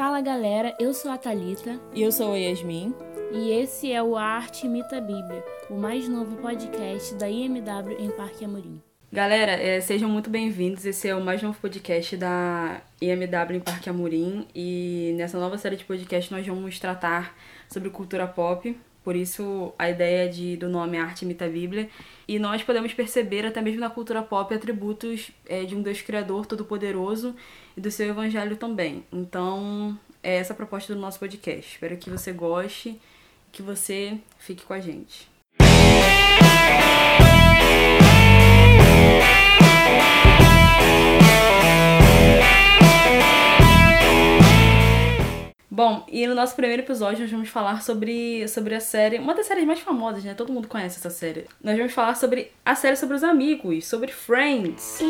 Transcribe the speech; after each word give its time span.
Fala 0.00 0.22
galera, 0.22 0.74
eu 0.80 0.94
sou 0.94 1.10
a 1.10 1.18
Thalita 1.18 1.78
E 1.94 2.00
eu 2.00 2.10
sou 2.10 2.32
a 2.32 2.38
Yasmin. 2.38 2.94
e 3.34 3.50
esse 3.50 3.92
é 3.92 4.02
o 4.02 4.16
Arte 4.16 4.64
Imita 4.64 4.98
Bíblia, 4.98 5.44
o 5.68 5.74
mais 5.74 6.08
novo 6.08 6.36
podcast 6.38 7.14
da 7.16 7.28
IMW 7.28 7.98
em 7.98 8.10
Parque 8.10 8.42
Amorim. 8.42 8.80
Galera, 9.12 9.52
é, 9.52 9.78
sejam 9.78 10.08
muito 10.08 10.30
bem-vindos. 10.30 10.86
Esse 10.86 11.08
é 11.08 11.14
o 11.14 11.20
mais 11.20 11.42
novo 11.42 11.60
podcast 11.60 12.16
da 12.16 12.80
IMW 12.98 13.56
em 13.56 13.60
Parque 13.60 13.90
Amorim. 13.90 14.46
E 14.54 15.12
nessa 15.18 15.38
nova 15.38 15.58
série 15.58 15.76
de 15.76 15.84
podcast 15.84 16.32
nós 16.32 16.46
vamos 16.46 16.78
tratar 16.78 17.36
sobre 17.68 17.90
cultura 17.90 18.26
pop. 18.26 18.74
Por 19.02 19.16
isso 19.16 19.72
a 19.78 19.88
ideia 19.88 20.28
de, 20.28 20.56
do 20.56 20.68
nome 20.68 20.98
Arte 20.98 21.24
Imita 21.24 21.46
a 21.46 21.48
Bíblia. 21.48 21.88
E 22.28 22.38
nós 22.38 22.62
podemos 22.62 22.92
perceber 22.92 23.46
até 23.46 23.60
mesmo 23.60 23.80
na 23.80 23.90
cultura 23.90 24.22
pop 24.22 24.54
atributos 24.54 25.30
é, 25.48 25.64
de 25.64 25.74
um 25.74 25.82
Deus 25.82 26.00
Criador 26.02 26.46
Todo-Poderoso 26.46 27.34
e 27.76 27.80
do 27.80 27.90
seu 27.90 28.08
Evangelho 28.08 28.56
também. 28.56 29.04
Então 29.12 29.98
é 30.22 30.36
essa 30.36 30.52
a 30.52 30.56
proposta 30.56 30.94
do 30.94 31.00
nosso 31.00 31.18
podcast. 31.18 31.72
Espero 31.72 31.96
que 31.96 32.10
você 32.10 32.32
goste, 32.32 33.00
que 33.50 33.62
você 33.62 34.18
fique 34.38 34.64
com 34.64 34.74
a 34.74 34.80
gente. 34.80 35.28
Bom, 35.58 37.19
nosso 46.40 46.56
primeiro 46.56 46.80
episódio 46.80 47.20
nós 47.20 47.30
vamos 47.30 47.50
falar 47.50 47.82
sobre, 47.82 48.48
sobre 48.48 48.74
a 48.74 48.80
série, 48.80 49.18
uma 49.18 49.34
das 49.34 49.44
séries 49.44 49.66
mais 49.66 49.80
famosas, 49.80 50.24
né? 50.24 50.32
Todo 50.32 50.50
mundo 50.50 50.68
conhece 50.68 50.98
essa 50.98 51.10
série. 51.10 51.44
Nós 51.62 51.76
vamos 51.76 51.92
falar 51.92 52.14
sobre 52.14 52.50
a 52.64 52.74
série 52.74 52.96
sobre 52.96 53.14
os 53.14 53.22
amigos, 53.22 53.86
sobre 53.86 54.10
Friends. 54.10 55.00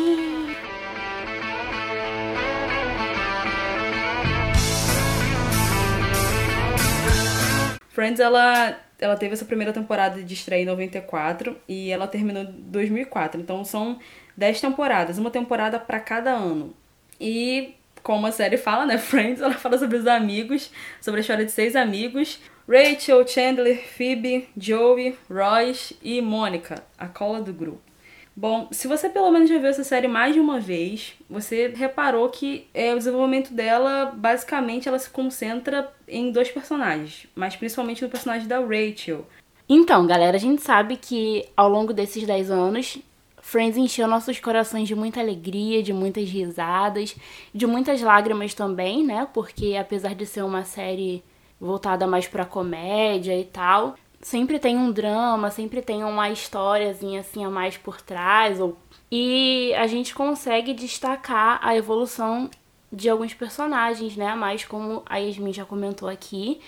Friends, 7.91 8.19
ela, 8.19 8.77
ela 8.99 9.15
teve 9.15 9.31
essa 9.31 9.45
primeira 9.45 9.71
temporada 9.71 10.21
de 10.21 10.33
estreia 10.33 10.63
em 10.63 10.65
94 10.65 11.55
e 11.65 11.91
ela 11.91 12.07
terminou 12.07 12.43
em 12.43 12.51
2004. 12.51 13.39
Então 13.39 13.63
são 13.63 13.97
10 14.35 14.59
temporadas, 14.59 15.17
uma 15.17 15.31
temporada 15.31 15.79
para 15.79 16.01
cada 16.01 16.31
ano. 16.31 16.75
E 17.17 17.75
como 18.03 18.27
a 18.27 18.31
série 18.31 18.57
fala, 18.57 18.85
né, 18.85 18.97
Friends, 18.99 19.41
ela 19.41 19.53
fala 19.53 19.77
sobre 19.77 19.97
os 19.97 20.07
amigos, 20.07 20.71
sobre 20.99 21.19
a 21.19 21.21
história 21.21 21.45
de 21.45 21.51
seis 21.51 21.75
amigos. 21.75 22.39
Rachel, 22.67 23.27
Chandler, 23.27 23.83
Phoebe, 23.85 24.47
Joey, 24.55 25.17
Royce 25.29 25.97
e 26.01 26.21
Mônica, 26.21 26.83
a 26.97 27.07
cola 27.07 27.41
do 27.41 27.51
grupo. 27.51 27.91
Bom, 28.35 28.69
se 28.71 28.87
você 28.87 29.09
pelo 29.09 29.29
menos 29.29 29.49
já 29.49 29.57
viu 29.57 29.67
essa 29.67 29.83
série 29.83 30.07
mais 30.07 30.33
de 30.33 30.39
uma 30.39 30.59
vez, 30.59 31.13
você 31.29 31.67
reparou 31.75 32.29
que 32.29 32.67
é, 32.73 32.93
o 32.93 32.97
desenvolvimento 32.97 33.53
dela, 33.53 34.13
basicamente, 34.15 34.87
ela 34.87 34.97
se 34.97 35.09
concentra 35.09 35.91
em 36.07 36.31
dois 36.31 36.49
personagens, 36.49 37.27
mas 37.35 37.57
principalmente 37.57 38.01
no 38.01 38.09
personagem 38.09 38.47
da 38.47 38.59
Rachel. 38.59 39.27
Então, 39.67 40.07
galera, 40.07 40.37
a 40.37 40.39
gente 40.39 40.61
sabe 40.61 40.95
que 40.95 41.45
ao 41.55 41.69
longo 41.69 41.93
desses 41.93 42.23
10 42.23 42.51
anos, 42.51 42.97
Friends 43.41 43.77
encheu 43.77 44.07
nossos 44.07 44.39
corações 44.39 44.87
de 44.87 44.95
muita 44.95 45.19
alegria, 45.19 45.83
de 45.83 45.91
muitas 45.91 46.29
risadas, 46.29 47.15
de 47.53 47.67
muitas 47.67 48.01
lágrimas 48.01 48.53
também, 48.53 49.03
né? 49.03 49.27
Porque 49.33 49.75
apesar 49.75 50.15
de 50.15 50.25
ser 50.25 50.43
uma 50.43 50.63
série 50.63 51.23
voltada 51.59 52.07
mais 52.07 52.27
pra 52.27 52.45
comédia 52.45 53.37
e 53.37 53.43
tal, 53.43 53.95
sempre 54.21 54.59
tem 54.59 54.77
um 54.77 54.91
drama, 54.91 55.51
sempre 55.51 55.81
tem 55.81 56.03
uma 56.03 56.29
historiazinha 56.29 57.21
assim 57.21 57.43
a 57.43 57.49
mais 57.49 57.77
por 57.77 58.01
trás, 58.01 58.59
ou... 58.59 58.77
e 59.11 59.73
a 59.75 59.87
gente 59.87 60.13
consegue 60.15 60.73
destacar 60.73 61.59
a 61.61 61.75
evolução 61.75 62.49
de 62.91 63.09
alguns 63.09 63.33
personagens, 63.33 64.15
né? 64.15 64.35
Mais 64.35 64.65
como 64.65 65.03
a 65.05 65.17
Yasmin 65.17 65.53
já 65.53 65.65
comentou 65.65 66.09
aqui, 66.09 66.59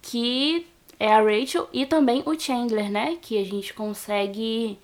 que 0.00 0.66
é 0.98 1.12
a 1.12 1.20
Rachel 1.20 1.68
e 1.72 1.86
também 1.86 2.22
o 2.26 2.38
Chandler, 2.38 2.90
né? 2.90 3.18
Que 3.20 3.38
a 3.38 3.44
gente 3.44 3.74
consegue 3.74 4.78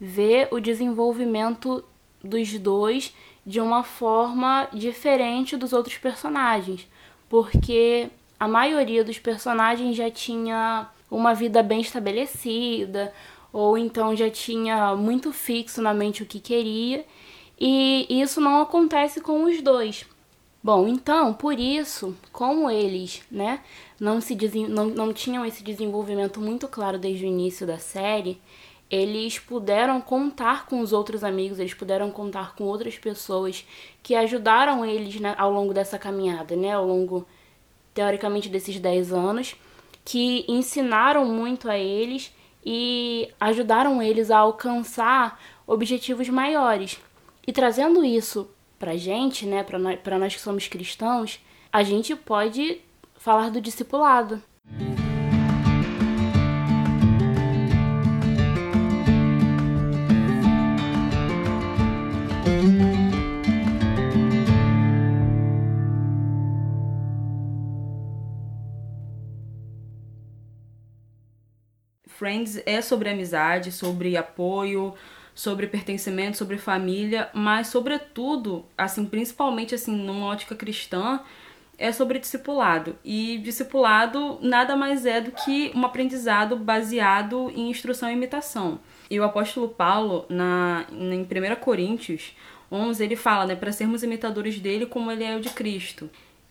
ver 0.00 0.48
o 0.50 0.58
desenvolvimento 0.58 1.84
dos 2.24 2.58
dois 2.58 3.14
de 3.44 3.60
uma 3.60 3.82
forma 3.82 4.68
diferente 4.72 5.56
dos 5.56 5.72
outros 5.72 5.98
personagens, 5.98 6.88
porque 7.28 8.08
a 8.38 8.48
maioria 8.48 9.04
dos 9.04 9.18
personagens 9.18 9.96
já 9.96 10.10
tinha 10.10 10.88
uma 11.10 11.34
vida 11.34 11.62
bem 11.62 11.80
estabelecida, 11.80 13.12
ou 13.52 13.76
então 13.76 14.14
já 14.16 14.30
tinha 14.30 14.94
muito 14.94 15.32
fixo 15.32 15.82
na 15.82 15.92
mente 15.92 16.22
o 16.22 16.26
que 16.26 16.40
queria, 16.40 17.04
e 17.58 18.06
isso 18.08 18.40
não 18.40 18.62
acontece 18.62 19.20
com 19.20 19.44
os 19.44 19.60
dois. 19.60 20.06
Bom, 20.62 20.86
então, 20.86 21.32
por 21.32 21.58
isso, 21.58 22.14
como 22.32 22.70
eles, 22.70 23.22
né, 23.30 23.60
não, 23.98 24.20
se 24.20 24.36
não, 24.68 24.86
não 24.86 25.12
tinham 25.12 25.44
esse 25.44 25.62
desenvolvimento 25.62 26.38
muito 26.38 26.68
claro 26.68 26.98
desde 26.98 27.24
o 27.24 27.28
início 27.28 27.66
da 27.66 27.78
série, 27.78 28.40
eles 28.90 29.38
puderam 29.38 30.00
contar 30.00 30.66
com 30.66 30.80
os 30.80 30.92
outros 30.92 31.22
amigos, 31.22 31.58
eles 31.58 31.74
puderam 31.74 32.10
contar 32.10 32.56
com 32.56 32.64
outras 32.64 32.98
pessoas 32.98 33.64
que 34.02 34.16
ajudaram 34.16 34.84
eles 34.84 35.20
né, 35.20 35.34
ao 35.38 35.52
longo 35.52 35.72
dessa 35.72 35.98
caminhada, 35.98 36.56
né, 36.56 36.72
ao 36.72 36.84
longo, 36.84 37.26
teoricamente, 37.94 38.48
desses 38.48 38.80
10 38.80 39.12
anos, 39.12 39.54
que 40.04 40.44
ensinaram 40.48 41.24
muito 41.24 41.70
a 41.70 41.78
eles 41.78 42.34
e 42.66 43.32
ajudaram 43.38 44.02
eles 44.02 44.30
a 44.30 44.38
alcançar 44.38 45.40
objetivos 45.66 46.28
maiores. 46.28 46.98
E 47.46 47.52
trazendo 47.52 48.04
isso 48.04 48.50
pra 48.78 48.96
gente, 48.96 49.46
né, 49.46 49.62
pra 49.62 49.78
nós, 49.78 50.00
pra 50.00 50.18
nós 50.18 50.34
que 50.34 50.40
somos 50.40 50.66
cristãos, 50.66 51.38
a 51.72 51.84
gente 51.84 52.16
pode 52.16 52.80
falar 53.16 53.50
do 53.50 53.60
discipulado. 53.60 54.42
Friends 72.18 72.62
é 72.66 72.80
sobre 72.80 73.08
amizade, 73.08 73.72
sobre 73.72 74.16
apoio, 74.16 74.94
sobre 75.34 75.66
pertencimento, 75.66 76.36
sobre 76.36 76.58
família, 76.58 77.30
mas 77.32 77.68
sobretudo, 77.68 78.64
assim, 78.76 79.06
principalmente 79.06 79.74
assim, 79.74 79.96
numa 79.96 80.26
ótica 80.26 80.54
cristã, 80.54 81.20
é 81.78 81.90
sobre 81.92 82.18
discipulado. 82.18 82.94
E 83.02 83.38
discipulado 83.38 84.38
nada 84.42 84.76
mais 84.76 85.06
é 85.06 85.20
do 85.20 85.32
que 85.32 85.72
um 85.74 85.84
aprendizado 85.86 86.56
baseado 86.56 87.50
em 87.56 87.70
instrução 87.70 88.10
e 88.10 88.12
imitação. 88.12 88.78
E 89.10 89.18
o 89.18 89.24
apóstolo 89.24 89.68
Paulo, 89.68 90.26
na, 90.28 90.84
em 90.92 91.22
1 91.22 91.26
Coríntios 91.60 92.36
11, 92.70 93.02
ele 93.02 93.16
fala, 93.16 93.46
né, 93.46 93.56
para 93.56 93.72
sermos 93.72 94.02
imitadores 94.02 94.60
dele 94.60 94.84
como 94.84 95.10
ele 95.10 95.24
é 95.24 95.34
o 95.34 95.40
de 95.40 95.48
Cristo. 95.48 96.10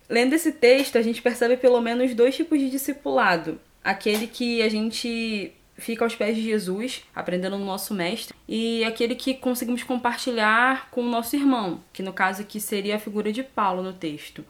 Lendo 0.09 0.33
esse 0.33 0.51
texto, 0.51 0.97
a 0.97 1.01
gente 1.03 1.21
percebe 1.21 1.55
pelo 1.55 1.79
menos 1.79 2.15
dois 2.15 2.35
tipos 2.35 2.59
de 2.59 2.71
discipulado. 2.71 3.59
Aquele 3.83 4.27
que 4.27 4.61
a 4.61 4.69
gente 4.69 5.53
fica 5.79 6.03
aos 6.03 6.15
pés 6.15 6.35
de 6.35 6.43
Jesus, 6.43 7.03
aprendendo 7.15 7.57
no 7.57 7.65
nosso 7.65 7.93
mestre, 7.93 8.35
e 8.47 8.83
aquele 8.83 9.15
que 9.15 9.33
conseguimos 9.33 9.83
compartilhar 9.83 10.89
com 10.91 11.01
o 11.01 11.09
nosso 11.09 11.35
irmão, 11.35 11.81
que 11.93 12.03
no 12.03 12.13
caso 12.13 12.41
aqui 12.41 12.59
seria 12.59 12.97
a 12.97 12.99
figura 12.99 13.31
de 13.31 13.41
Paulo 13.41 13.81
no 13.81 13.93
texto. 13.93 14.43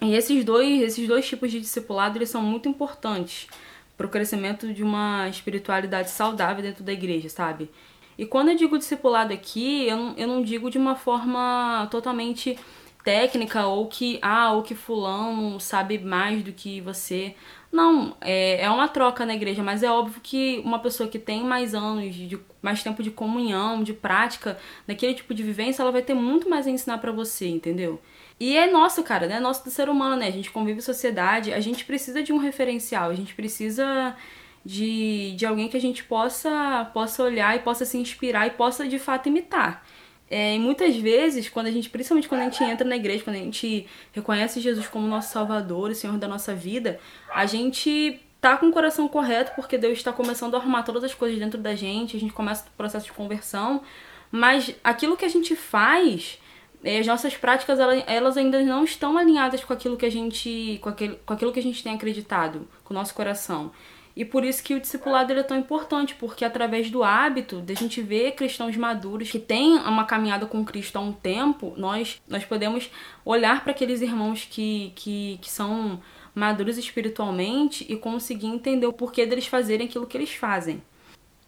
E 0.00 0.14
esses 0.14 0.44
dois, 0.44 0.82
esses 0.82 1.08
dois 1.08 1.26
tipos 1.26 1.50
de 1.50 1.60
discipulado, 1.60 2.18
eles 2.18 2.30
são 2.30 2.42
muito 2.42 2.68
importantes 2.68 3.48
para 3.96 4.06
o 4.06 4.10
crescimento 4.10 4.72
de 4.72 4.82
uma 4.82 5.28
espiritualidade 5.28 6.10
saudável 6.10 6.62
dentro 6.62 6.84
da 6.84 6.92
igreja, 6.92 7.28
sabe? 7.28 7.68
E 8.16 8.24
quando 8.24 8.50
eu 8.50 8.56
digo 8.56 8.78
discipulado 8.78 9.32
aqui, 9.32 9.86
eu 9.86 9.96
não, 9.96 10.14
eu 10.16 10.28
não 10.28 10.42
digo 10.42 10.70
de 10.70 10.78
uma 10.78 10.94
forma 10.94 11.88
totalmente 11.90 12.56
técnica 13.04 13.66
ou 13.66 13.86
que 13.86 14.18
ah, 14.22 14.52
ou 14.52 14.62
que 14.62 14.74
fulano 14.74 15.58
sabe 15.60 15.98
mais 15.98 16.42
do 16.42 16.52
que 16.52 16.80
você. 16.80 17.34
Não, 17.70 18.16
é, 18.20 18.62
é 18.62 18.70
uma 18.70 18.88
troca 18.88 19.26
na 19.26 19.34
igreja, 19.34 19.62
mas 19.62 19.82
é 19.82 19.90
óbvio 19.90 20.20
que 20.22 20.60
uma 20.64 20.78
pessoa 20.78 21.08
que 21.08 21.18
tem 21.18 21.44
mais 21.44 21.74
anos, 21.74 22.14
de, 22.14 22.38
mais 22.62 22.82
tempo 22.82 23.02
de 23.02 23.10
comunhão, 23.10 23.82
de 23.82 23.92
prática, 23.92 24.58
daquele 24.86 25.14
tipo 25.14 25.34
de 25.34 25.42
vivência, 25.42 25.82
ela 25.82 25.92
vai 25.92 26.02
ter 26.02 26.14
muito 26.14 26.48
mais 26.48 26.66
a 26.66 26.70
ensinar 26.70 26.98
pra 26.98 27.12
você, 27.12 27.46
entendeu? 27.46 28.00
E 28.40 28.56
é 28.56 28.70
nosso, 28.70 29.02
cara, 29.02 29.26
né? 29.26 29.40
Nosso 29.40 29.64
do 29.64 29.70
ser 29.70 29.88
humano, 29.88 30.16
né? 30.16 30.28
A 30.28 30.30
gente 30.30 30.50
convive 30.50 30.78
em 30.78 30.82
sociedade, 30.82 31.52
a 31.52 31.60
gente 31.60 31.84
precisa 31.84 32.22
de 32.22 32.32
um 32.32 32.38
referencial, 32.38 33.10
a 33.10 33.14
gente 33.14 33.34
precisa 33.34 34.16
de, 34.64 35.34
de 35.36 35.46
alguém 35.46 35.68
que 35.68 35.76
a 35.76 35.80
gente 35.80 36.04
possa, 36.04 36.90
possa 36.94 37.22
olhar 37.22 37.56
e 37.56 37.60
possa 37.60 37.84
se 37.84 37.98
inspirar 37.98 38.46
e 38.46 38.50
possa 38.50 38.86
de 38.86 38.98
fato 38.98 39.28
imitar. 39.28 39.84
É, 40.30 40.54
e 40.54 40.58
muitas 40.58 40.94
vezes, 40.96 41.48
quando 41.48 41.66
a 41.66 41.70
gente, 41.70 41.88
principalmente 41.88 42.28
quando 42.28 42.42
a 42.42 42.44
gente 42.44 42.62
entra 42.62 42.86
na 42.86 42.96
igreja, 42.96 43.24
quando 43.24 43.36
a 43.36 43.40
gente 43.40 43.86
reconhece 44.12 44.60
Jesus 44.60 44.86
como 44.86 45.06
nosso 45.06 45.32
Salvador 45.32 45.90
e 45.90 45.94
Senhor 45.94 46.18
da 46.18 46.28
nossa 46.28 46.54
vida, 46.54 47.00
a 47.32 47.46
gente 47.46 48.20
tá 48.40 48.56
com 48.56 48.66
o 48.66 48.72
coração 48.72 49.08
correto 49.08 49.52
porque 49.56 49.78
Deus 49.78 49.98
está 49.98 50.12
começando 50.12 50.54
a 50.54 50.58
arrumar 50.58 50.82
todas 50.82 51.02
as 51.02 51.14
coisas 51.14 51.38
dentro 51.38 51.58
da 51.58 51.74
gente, 51.74 52.16
a 52.16 52.20
gente 52.20 52.32
começa 52.32 52.66
o 52.66 52.76
processo 52.76 53.06
de 53.06 53.12
conversão, 53.12 53.82
mas 54.30 54.74
aquilo 54.84 55.16
que 55.16 55.24
a 55.24 55.28
gente 55.28 55.56
faz 55.56 56.38
as 56.84 57.06
nossas 57.06 57.36
práticas 57.36 57.80
elas 58.06 58.36
ainda 58.36 58.62
não 58.62 58.84
estão 58.84 59.18
alinhadas 59.18 59.64
com 59.64 59.72
aquilo 59.72 59.96
que 59.96 60.06
a 60.06 60.10
gente 60.10 60.78
com, 60.80 60.88
aquele, 60.88 61.16
com 61.26 61.32
aquilo 61.32 61.52
que 61.52 61.58
a 61.58 61.62
gente 61.62 61.82
tem 61.82 61.92
acreditado 61.92 62.68
com 62.84 62.94
o 62.94 62.96
nosso 62.96 63.12
coração 63.14 63.72
e 64.18 64.24
por 64.24 64.44
isso 64.44 64.64
que 64.64 64.74
o 64.74 64.80
discipulado 64.80 65.32
é 65.32 65.44
tão 65.44 65.56
importante, 65.56 66.16
porque 66.16 66.44
através 66.44 66.90
do 66.90 67.04
hábito, 67.04 67.62
de 67.62 67.72
a 67.72 67.76
gente 67.76 68.02
ver 68.02 68.32
cristãos 68.32 68.76
maduros 68.76 69.30
que 69.30 69.38
têm 69.38 69.76
uma 69.76 70.04
caminhada 70.04 70.44
com 70.44 70.64
Cristo 70.64 70.96
há 70.96 71.00
um 71.00 71.12
tempo, 71.12 71.72
nós, 71.76 72.20
nós 72.26 72.44
podemos 72.44 72.90
olhar 73.24 73.62
para 73.62 73.70
aqueles 73.70 74.02
irmãos 74.02 74.44
que, 74.50 74.92
que, 74.96 75.38
que 75.40 75.48
são 75.48 76.00
maduros 76.34 76.76
espiritualmente 76.78 77.86
e 77.88 77.96
conseguir 77.96 78.48
entender 78.48 78.88
o 78.88 78.92
porquê 78.92 79.24
deles 79.24 79.46
fazerem 79.46 79.86
aquilo 79.86 80.04
que 80.04 80.16
eles 80.16 80.34
fazem. 80.34 80.82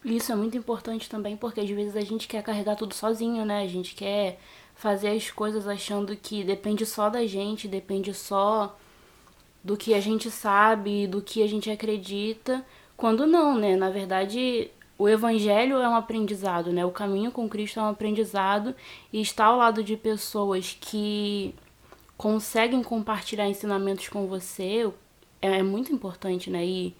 Isso 0.05 0.31
é 0.31 0.35
muito 0.37 0.57
importante 0.57 1.09
também, 1.09 1.35
porque 1.35 1.59
às 1.59 1.69
vezes 1.69 1.97
a 1.97 2.01
gente 2.01 2.25
quer 2.25 2.41
carregar 2.41 2.77
tudo 2.77 2.95
sozinho, 2.95 3.43
né? 3.43 3.63
A 3.63 3.67
gente 3.67 3.93
quer 3.93 4.39
fazer 4.75 5.09
as 5.09 5.29
coisas 5.29 5.67
achando 5.67 6.15
que 6.15 6.41
depende 6.41 6.85
só 6.85 7.09
da 7.09 7.27
gente, 7.27 7.67
depende 7.67 8.13
só 8.13 8.79
do 9.63 9.77
que 9.77 9.93
a 9.93 9.99
gente 9.99 10.31
sabe, 10.31 11.07
do 11.07 11.21
que 11.21 11.43
a 11.43 11.47
gente 11.47 11.69
acredita, 11.69 12.65
quando 12.97 13.25
não, 13.25 13.57
né? 13.57 13.75
Na 13.75 13.89
verdade, 13.89 14.69
o 14.97 15.09
evangelho 15.09 15.77
é 15.77 15.89
um 15.89 15.95
aprendizado, 15.95 16.71
né? 16.71 16.85
O 16.85 16.91
caminho 16.91 17.31
com 17.31 17.49
Cristo 17.49 17.79
é 17.79 17.83
um 17.83 17.89
aprendizado 17.89 18.75
e 19.11 19.21
estar 19.21 19.45
ao 19.45 19.57
lado 19.57 19.83
de 19.83 19.97
pessoas 19.97 20.77
que 20.79 21.55
conseguem 22.17 22.83
compartilhar 22.83 23.49
ensinamentos 23.49 24.07
com 24.09 24.27
você 24.27 24.91
é, 25.41 25.57
é 25.57 25.63
muito 25.63 25.91
importante, 25.91 26.49
né? 26.49 26.63
E, 26.63 26.95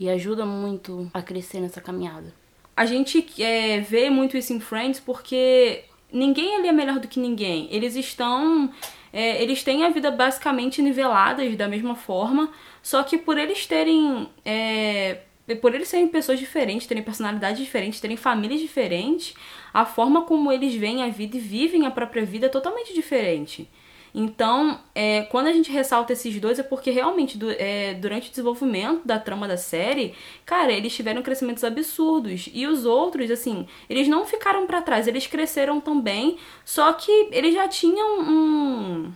e 0.00 0.08
ajuda 0.08 0.46
muito 0.46 1.10
a 1.12 1.20
crescer 1.20 1.60
nessa 1.60 1.80
caminhada. 1.80 2.32
A 2.76 2.86
gente 2.86 3.24
é, 3.42 3.80
vê 3.80 4.08
muito 4.08 4.36
isso 4.36 4.52
em 4.52 4.60
Friends 4.60 4.98
porque 4.98 5.84
ninguém 6.10 6.56
ali 6.56 6.68
é 6.68 6.72
melhor 6.72 6.98
do 6.98 7.08
que 7.08 7.20
ninguém. 7.20 7.68
Eles 7.70 7.94
estão 7.94 8.72
é, 9.14 9.40
eles 9.40 9.62
têm 9.62 9.84
a 9.84 9.90
vida 9.90 10.10
basicamente 10.10 10.82
niveladas 10.82 11.54
da 11.54 11.68
mesma 11.68 11.94
forma, 11.94 12.50
só 12.82 13.04
que 13.04 13.16
por 13.16 13.38
eles 13.38 13.64
terem. 13.64 14.28
É, 14.44 15.20
por 15.60 15.72
eles 15.72 15.86
serem 15.86 16.08
pessoas 16.08 16.40
diferentes, 16.40 16.88
terem 16.88 17.02
personalidades 17.02 17.58
diferentes, 17.58 18.00
terem 18.00 18.16
famílias 18.16 18.60
diferentes, 18.60 19.34
a 19.72 19.84
forma 19.84 20.22
como 20.22 20.50
eles 20.50 20.74
veem 20.74 21.04
a 21.04 21.08
vida 21.10 21.36
e 21.36 21.40
vivem 21.40 21.86
a 21.86 21.92
própria 21.92 22.24
vida 22.24 22.46
é 22.46 22.48
totalmente 22.48 22.92
diferente. 22.92 23.70
Então, 24.14 24.78
é, 24.94 25.22
quando 25.22 25.48
a 25.48 25.52
gente 25.52 25.72
ressalta 25.72 26.12
esses 26.12 26.38
dois, 26.38 26.60
é 26.60 26.62
porque 26.62 26.92
realmente, 26.92 27.36
do, 27.36 27.50
é, 27.50 27.94
durante 27.94 28.28
o 28.28 28.30
desenvolvimento 28.30 29.04
da 29.04 29.18
trama 29.18 29.48
da 29.48 29.56
série, 29.56 30.14
cara, 30.46 30.72
eles 30.72 30.94
tiveram 30.94 31.20
crescimentos 31.20 31.64
absurdos. 31.64 32.48
E 32.54 32.64
os 32.64 32.86
outros, 32.86 33.28
assim, 33.28 33.66
eles 33.90 34.06
não 34.06 34.24
ficaram 34.24 34.68
para 34.68 34.80
trás, 34.80 35.08
eles 35.08 35.26
cresceram 35.26 35.80
também, 35.80 36.36
só 36.64 36.92
que 36.92 37.10
eles 37.32 37.54
já 37.54 37.66
tinham 37.66 38.20
um. 38.20 39.12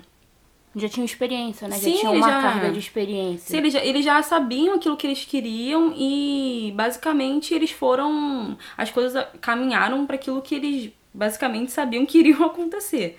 Já 0.74 0.88
tinham 0.88 1.04
experiência, 1.04 1.68
né? 1.68 1.76
Sim, 1.76 1.92
já 1.92 1.98
tinham 2.00 2.14
uma 2.14 2.28
já... 2.28 2.42
carga 2.42 2.70
de 2.72 2.78
experiência. 2.80 3.50
Sim, 3.50 3.56
eles 3.58 3.72
já, 3.72 3.84
eles 3.84 4.04
já 4.04 4.20
sabiam 4.22 4.74
aquilo 4.74 4.96
que 4.96 5.06
eles 5.06 5.24
queriam 5.24 5.94
e 5.96 6.72
basicamente 6.74 7.54
eles 7.54 7.70
foram. 7.70 8.58
As 8.76 8.90
coisas 8.90 9.24
caminharam 9.40 10.04
para 10.06 10.16
aquilo 10.16 10.42
que 10.42 10.56
eles 10.56 10.90
basicamente 11.14 11.70
sabiam 11.70 12.04
que 12.04 12.18
iriam 12.18 12.42
acontecer. 12.46 13.16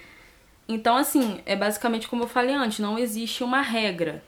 Então, 0.72 0.96
assim, 0.96 1.42
é 1.48 1.56
basicamente 1.56 2.08
como 2.08 2.24
eu 2.24 2.28
falei 2.28 2.54
antes, 2.54 2.78
não 2.78 3.00
existe 3.00 3.44
uma 3.44 3.60
regra. 3.60 4.24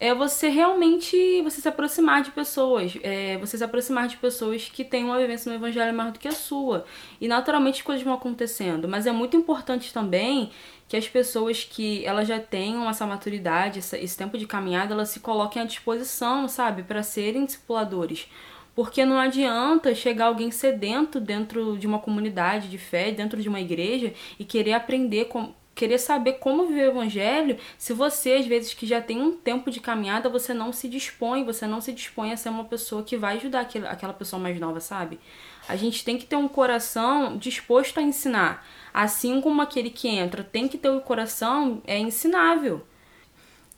É 0.00 0.12
você 0.12 0.48
realmente 0.48 1.40
você 1.42 1.60
se 1.60 1.68
aproximar 1.68 2.22
de 2.22 2.32
pessoas, 2.32 2.98
é 3.02 3.36
você 3.38 3.56
se 3.56 3.62
aproximar 3.62 4.08
de 4.08 4.16
pessoas 4.16 4.68
que 4.68 4.84
têm 4.84 5.04
uma 5.04 5.18
vivência 5.18 5.50
no 5.50 5.56
evangelho 5.56 5.96
maior 5.96 6.12
do 6.12 6.18
que 6.18 6.26
a 6.26 6.32
sua. 6.32 6.84
E 7.20 7.28
naturalmente 7.28 7.76
as 7.76 7.82
coisas 7.82 8.04
vão 8.04 8.12
acontecendo, 8.14 8.88
mas 8.88 9.06
é 9.06 9.12
muito 9.12 9.36
importante 9.36 9.92
também 9.92 10.50
que 10.88 10.96
as 10.96 11.08
pessoas 11.08 11.62
que 11.62 12.04
elas 12.04 12.26
já 12.26 12.40
tenham 12.40 12.88
essa 12.90 13.06
maturidade, 13.06 13.78
esse 13.78 14.16
tempo 14.16 14.36
de 14.36 14.46
caminhada, 14.46 14.94
elas 14.94 15.10
se 15.10 15.20
coloquem 15.20 15.62
à 15.62 15.64
disposição, 15.64 16.48
sabe, 16.48 16.82
para 16.82 17.04
serem 17.04 17.44
discipuladores. 17.44 18.28
Porque 18.74 19.04
não 19.04 19.18
adianta 19.18 19.94
chegar 19.94 20.26
alguém 20.26 20.50
sedento 20.52 21.20
dentro 21.20 21.76
de 21.76 21.86
uma 21.86 21.98
comunidade 21.98 22.68
de 22.68 22.78
fé, 22.78 23.10
dentro 23.10 23.40
de 23.42 23.48
uma 23.48 23.60
igreja 23.60 24.12
e 24.38 24.44
querer 24.44 24.72
aprender 24.72 25.24
com, 25.26 25.52
querer 25.78 25.98
saber 25.98 26.34
como 26.34 26.66
viver 26.66 26.88
o 26.88 26.90
evangelho, 26.90 27.56
se 27.78 27.92
você, 27.92 28.32
às 28.32 28.46
vezes, 28.46 28.74
que 28.74 28.84
já 28.84 29.00
tem 29.00 29.22
um 29.22 29.30
tempo 29.30 29.70
de 29.70 29.78
caminhada, 29.78 30.28
você 30.28 30.52
não 30.52 30.72
se 30.72 30.88
dispõe, 30.88 31.44
você 31.44 31.68
não 31.68 31.80
se 31.80 31.92
dispõe 31.92 32.32
a 32.32 32.36
ser 32.36 32.48
uma 32.48 32.64
pessoa 32.64 33.04
que 33.04 33.16
vai 33.16 33.36
ajudar 33.36 33.60
aquela, 33.60 34.12
pessoa 34.12 34.42
mais 34.42 34.58
nova, 34.58 34.80
sabe? 34.80 35.20
A 35.68 35.76
gente 35.76 36.04
tem 36.04 36.18
que 36.18 36.26
ter 36.26 36.34
um 36.34 36.48
coração 36.48 37.36
disposto 37.36 37.98
a 37.98 38.02
ensinar. 38.02 38.66
Assim 38.92 39.40
como 39.40 39.62
aquele 39.62 39.88
que 39.88 40.08
entra 40.08 40.42
tem 40.42 40.66
que 40.66 40.76
ter 40.76 40.88
o 40.88 40.96
um 40.96 41.00
coração 41.00 41.80
é 41.86 41.96
ensinável. 41.96 42.84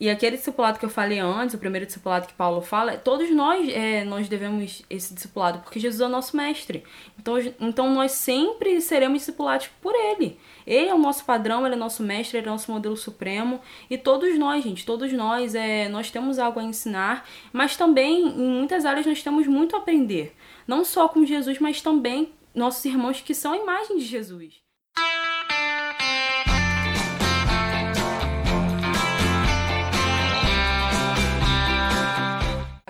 E 0.00 0.08
aquele 0.08 0.38
discipulado 0.38 0.78
que 0.78 0.84
eu 0.86 0.88
falei 0.88 1.18
antes, 1.18 1.54
o 1.54 1.58
primeiro 1.58 1.84
discipulado 1.84 2.26
que 2.26 2.32
Paulo 2.32 2.62
fala, 2.62 2.96
todos 2.96 3.30
nós 3.30 3.68
é, 3.68 4.02
nós 4.02 4.30
devemos 4.30 4.82
esse 4.88 5.12
discipulado, 5.12 5.58
porque 5.58 5.78
Jesus 5.78 6.00
é 6.00 6.06
o 6.06 6.08
nosso 6.08 6.34
mestre. 6.34 6.82
Então, 7.18 7.34
então 7.60 7.92
nós 7.92 8.12
sempre 8.12 8.80
seremos 8.80 9.18
discipulados 9.18 9.68
por 9.82 9.94
ele. 9.94 10.38
Ele 10.66 10.88
é 10.88 10.94
o 10.94 10.98
nosso 10.98 11.22
padrão, 11.26 11.66
ele 11.66 11.74
é 11.74 11.78
nosso 11.78 12.02
mestre, 12.02 12.38
ele 12.38 12.46
é 12.46 12.50
nosso 12.50 12.72
modelo 12.72 12.96
supremo. 12.96 13.60
E 13.90 13.98
todos 13.98 14.38
nós, 14.38 14.64
gente, 14.64 14.86
todos 14.86 15.12
nós, 15.12 15.54
é, 15.54 15.86
nós 15.90 16.10
temos 16.10 16.38
algo 16.38 16.58
a 16.58 16.64
ensinar, 16.64 17.28
mas 17.52 17.76
também 17.76 18.26
em 18.26 18.48
muitas 18.48 18.86
áreas 18.86 19.04
nós 19.04 19.22
temos 19.22 19.46
muito 19.46 19.76
a 19.76 19.80
aprender. 19.80 20.34
Não 20.66 20.82
só 20.82 21.08
com 21.08 21.26
Jesus, 21.26 21.58
mas 21.58 21.82
também 21.82 22.32
nossos 22.54 22.82
irmãos 22.86 23.20
que 23.20 23.34
são 23.34 23.52
a 23.52 23.58
imagem 23.58 23.98
de 23.98 24.06
Jesus. 24.06 24.69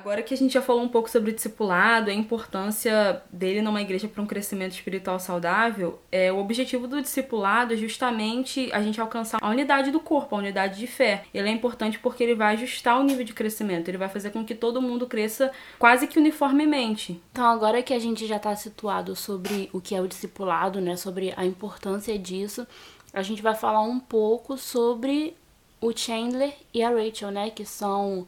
Agora 0.00 0.23
que 0.23 0.32
a 0.32 0.37
gente 0.37 0.55
já 0.55 0.62
falou 0.62 0.82
um 0.82 0.88
pouco 0.88 1.11
sobre 1.11 1.31
o 1.31 1.35
discipulado, 1.35 2.08
a 2.08 2.14
importância 2.14 3.23
dele 3.31 3.61
numa 3.61 3.82
igreja 3.82 4.08
para 4.08 4.23
um 4.23 4.26
crescimento 4.26 4.73
espiritual 4.73 5.20
saudável, 5.20 6.00
é, 6.11 6.32
o 6.32 6.38
objetivo 6.38 6.88
do 6.88 7.02
discipulado 7.02 7.75
é 7.75 7.76
justamente 7.76 8.70
a 8.73 8.81
gente 8.81 8.99
alcançar 8.99 9.37
a 9.43 9.50
unidade 9.50 9.91
do 9.91 10.00
corpo, 10.00 10.35
a 10.35 10.38
unidade 10.38 10.79
de 10.79 10.87
fé. 10.87 11.25
Ele 11.35 11.50
é 11.50 11.52
importante 11.52 11.99
porque 11.99 12.25
ele 12.25 12.35
vai 12.35 12.55
ajustar 12.55 12.99
o 12.99 13.02
nível 13.05 13.26
de 13.26 13.35
crescimento, 13.35 13.88
ele 13.88 13.99
vai 13.99 14.08
fazer 14.08 14.31
com 14.31 14.43
que 14.43 14.55
todo 14.55 14.81
mundo 14.81 15.06
cresça 15.06 15.52
quase 15.79 16.06
que 16.06 16.19
uniformemente. 16.19 17.20
Então, 17.32 17.44
agora 17.44 17.82
que 17.82 17.93
a 17.93 17.99
gente 17.99 18.26
já 18.26 18.37
está 18.37 18.56
situado 18.56 19.14
sobre 19.14 19.69
o 19.70 19.82
que 19.82 19.94
é 19.94 20.00
o 20.00 20.08
discipulado, 20.08 20.81
né, 20.81 20.97
sobre 20.97 21.35
a 21.37 21.44
importância 21.44 22.19
disso, 22.19 22.67
a 23.12 23.20
gente 23.20 23.43
vai 23.43 23.55
falar 23.55 23.82
um 23.82 24.00
pouco 24.00 24.56
sobre 24.56 25.37
o 25.79 25.94
Chandler 25.94 26.55
e 26.73 26.82
a 26.82 26.88
Rachel, 26.88 27.31
né, 27.31 27.50
que 27.50 27.67
são 27.67 28.26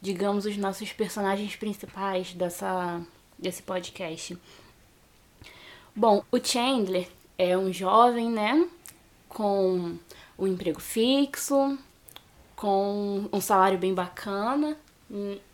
digamos, 0.00 0.46
os 0.46 0.56
nossos 0.56 0.92
personagens 0.92 1.56
principais 1.56 2.32
dessa, 2.32 3.00
desse 3.38 3.62
podcast. 3.62 4.36
Bom, 5.94 6.24
o 6.30 6.38
Chandler 6.42 7.08
é 7.36 7.56
um 7.56 7.72
jovem, 7.72 8.30
né? 8.30 8.66
Com 9.28 9.98
um 10.38 10.46
emprego 10.46 10.80
fixo, 10.80 11.78
com 12.56 13.28
um 13.32 13.40
salário 13.40 13.78
bem 13.78 13.92
bacana, 13.92 14.76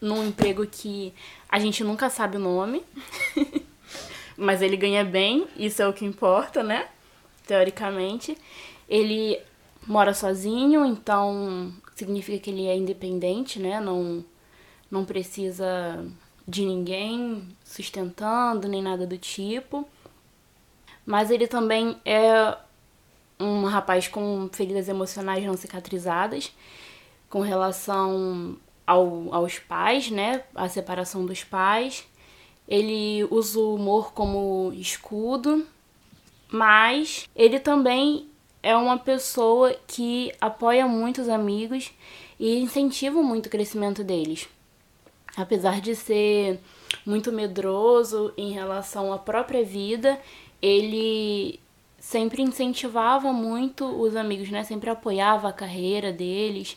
num 0.01 0.27
emprego 0.27 0.67
que 0.67 1.13
a 1.49 1.59
gente 1.59 1.83
nunca 1.83 2.11
sabe 2.11 2.37
o 2.37 2.41
nome, 2.41 2.83
mas 4.37 4.61
ele 4.63 4.77
ganha 4.77 5.05
bem, 5.05 5.47
isso 5.57 5.81
é 5.81 5.89
o 5.89 5.93
que 5.93 6.05
importa, 6.05 6.63
né? 6.63 6.89
Teoricamente. 7.47 8.37
Ele 8.89 9.41
mora 9.87 10.13
sozinho, 10.13 10.85
então 10.85 11.73
significa 11.95 12.39
que 12.39 12.51
ele 12.51 12.67
é 12.67 12.77
independente, 12.77 13.59
né? 13.59 13.81
Não 13.81 14.25
não 14.91 15.05
precisa 15.05 16.05
de 16.47 16.65
ninguém 16.65 17.49
sustentando, 17.65 18.69
nem 18.69 18.83
nada 18.83 19.07
do 19.07 19.19
tipo. 19.19 19.87
Mas 21.05 21.31
ele 21.31 21.47
também 21.47 21.97
é 22.05 22.57
um 23.39 23.65
rapaz 23.65 24.09
com 24.09 24.49
feridas 24.53 24.89
emocionais 24.89 25.45
não 25.45 25.57
cicatrizadas 25.57 26.53
com 27.29 27.41
relação 27.41 28.57
ao, 28.87 29.35
aos 29.35 29.59
pais, 29.59 30.11
né? 30.11 30.45
A 30.55 30.69
separação 30.69 31.27
dos 31.27 31.43
pais. 31.43 32.07
Ele 32.69 33.25
usa 33.31 33.59
o 33.59 33.75
humor 33.75 34.13
como 34.13 34.73
escudo, 34.75 35.67
mas 36.49 37.29
ele 37.35 37.61
também 37.61 38.29
é 38.63 38.77
uma 38.77 38.99
pessoa 38.99 39.77
que 39.87 40.33
apoia 40.41 40.89
muito 40.89 41.21
os 41.21 41.29
amigos 41.29 41.93
e 42.39 42.59
incentiva 42.59 43.23
muito 43.23 43.47
o 43.47 43.51
crescimento 43.51 44.03
deles 44.03 44.49
apesar 45.37 45.81
de 45.81 45.95
ser 45.95 46.61
muito 47.05 47.31
medroso 47.31 48.33
em 48.37 48.53
relação 48.53 49.13
à 49.13 49.19
própria 49.19 49.65
vida, 49.65 50.19
ele 50.63 51.61
sempre 51.99 52.43
incentivava 52.43 53.33
muito 53.33 53.85
os 53.85 54.17
amigos, 54.17 54.51
né? 54.51 54.65
Sempre 54.65 54.91
apoiava 54.91 55.49
a 55.49 55.53
carreira 55.53 56.13
deles. 56.13 56.77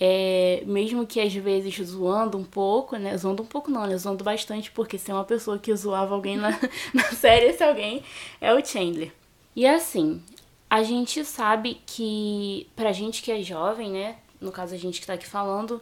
É, 0.00 0.62
mesmo 0.64 1.06
que 1.06 1.20
às 1.20 1.34
vezes 1.34 1.74
zoando 1.86 2.38
um 2.38 2.44
pouco, 2.44 2.96
né? 2.96 3.16
Zoando 3.16 3.42
um 3.42 3.46
pouco 3.46 3.70
não, 3.70 3.86
né? 3.86 3.96
Zoando 3.96 4.24
bastante, 4.24 4.70
porque 4.70 4.96
se 4.96 5.10
é 5.10 5.14
uma 5.14 5.24
pessoa 5.24 5.58
que 5.58 5.74
zoava 5.74 6.14
alguém 6.14 6.36
na, 6.36 6.50
na 6.94 7.04
série, 7.12 7.46
esse 7.46 7.62
alguém 7.62 8.02
é 8.40 8.54
o 8.54 8.64
Chandler. 8.64 9.12
E 9.54 9.66
assim, 9.66 10.22
a 10.70 10.82
gente 10.82 11.24
sabe 11.24 11.80
que, 11.86 12.68
pra 12.76 12.92
gente 12.92 13.22
que 13.22 13.32
é 13.32 13.42
jovem, 13.42 13.90
né? 13.90 14.16
No 14.40 14.52
caso, 14.52 14.74
a 14.74 14.78
gente 14.78 15.00
que 15.00 15.06
tá 15.06 15.14
aqui 15.14 15.26
falando, 15.26 15.80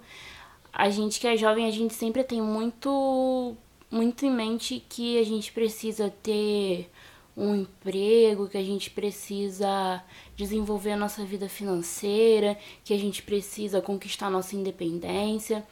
a 0.78 0.90
gente 0.90 1.18
que 1.18 1.26
é 1.26 1.38
jovem, 1.38 1.66
a 1.66 1.70
gente 1.70 1.94
sempre 1.94 2.22
tem 2.22 2.42
muito, 2.42 3.56
muito 3.90 4.26
em 4.26 4.30
mente 4.30 4.84
que 4.86 5.18
a 5.18 5.24
gente 5.24 5.50
precisa 5.50 6.10
ter 6.22 6.90
um 7.34 7.54
emprego, 7.54 8.46
que 8.46 8.58
a 8.58 8.62
gente 8.62 8.90
precisa 8.90 10.04
desenvolver 10.36 10.92
a 10.92 10.96
nossa 10.96 11.24
vida 11.24 11.48
financeira, 11.48 12.58
que 12.84 12.92
a 12.92 12.98
gente 12.98 13.22
precisa 13.22 13.80
conquistar 13.80 14.26
a 14.26 14.30
nossa 14.30 14.54
independência. 14.54 15.66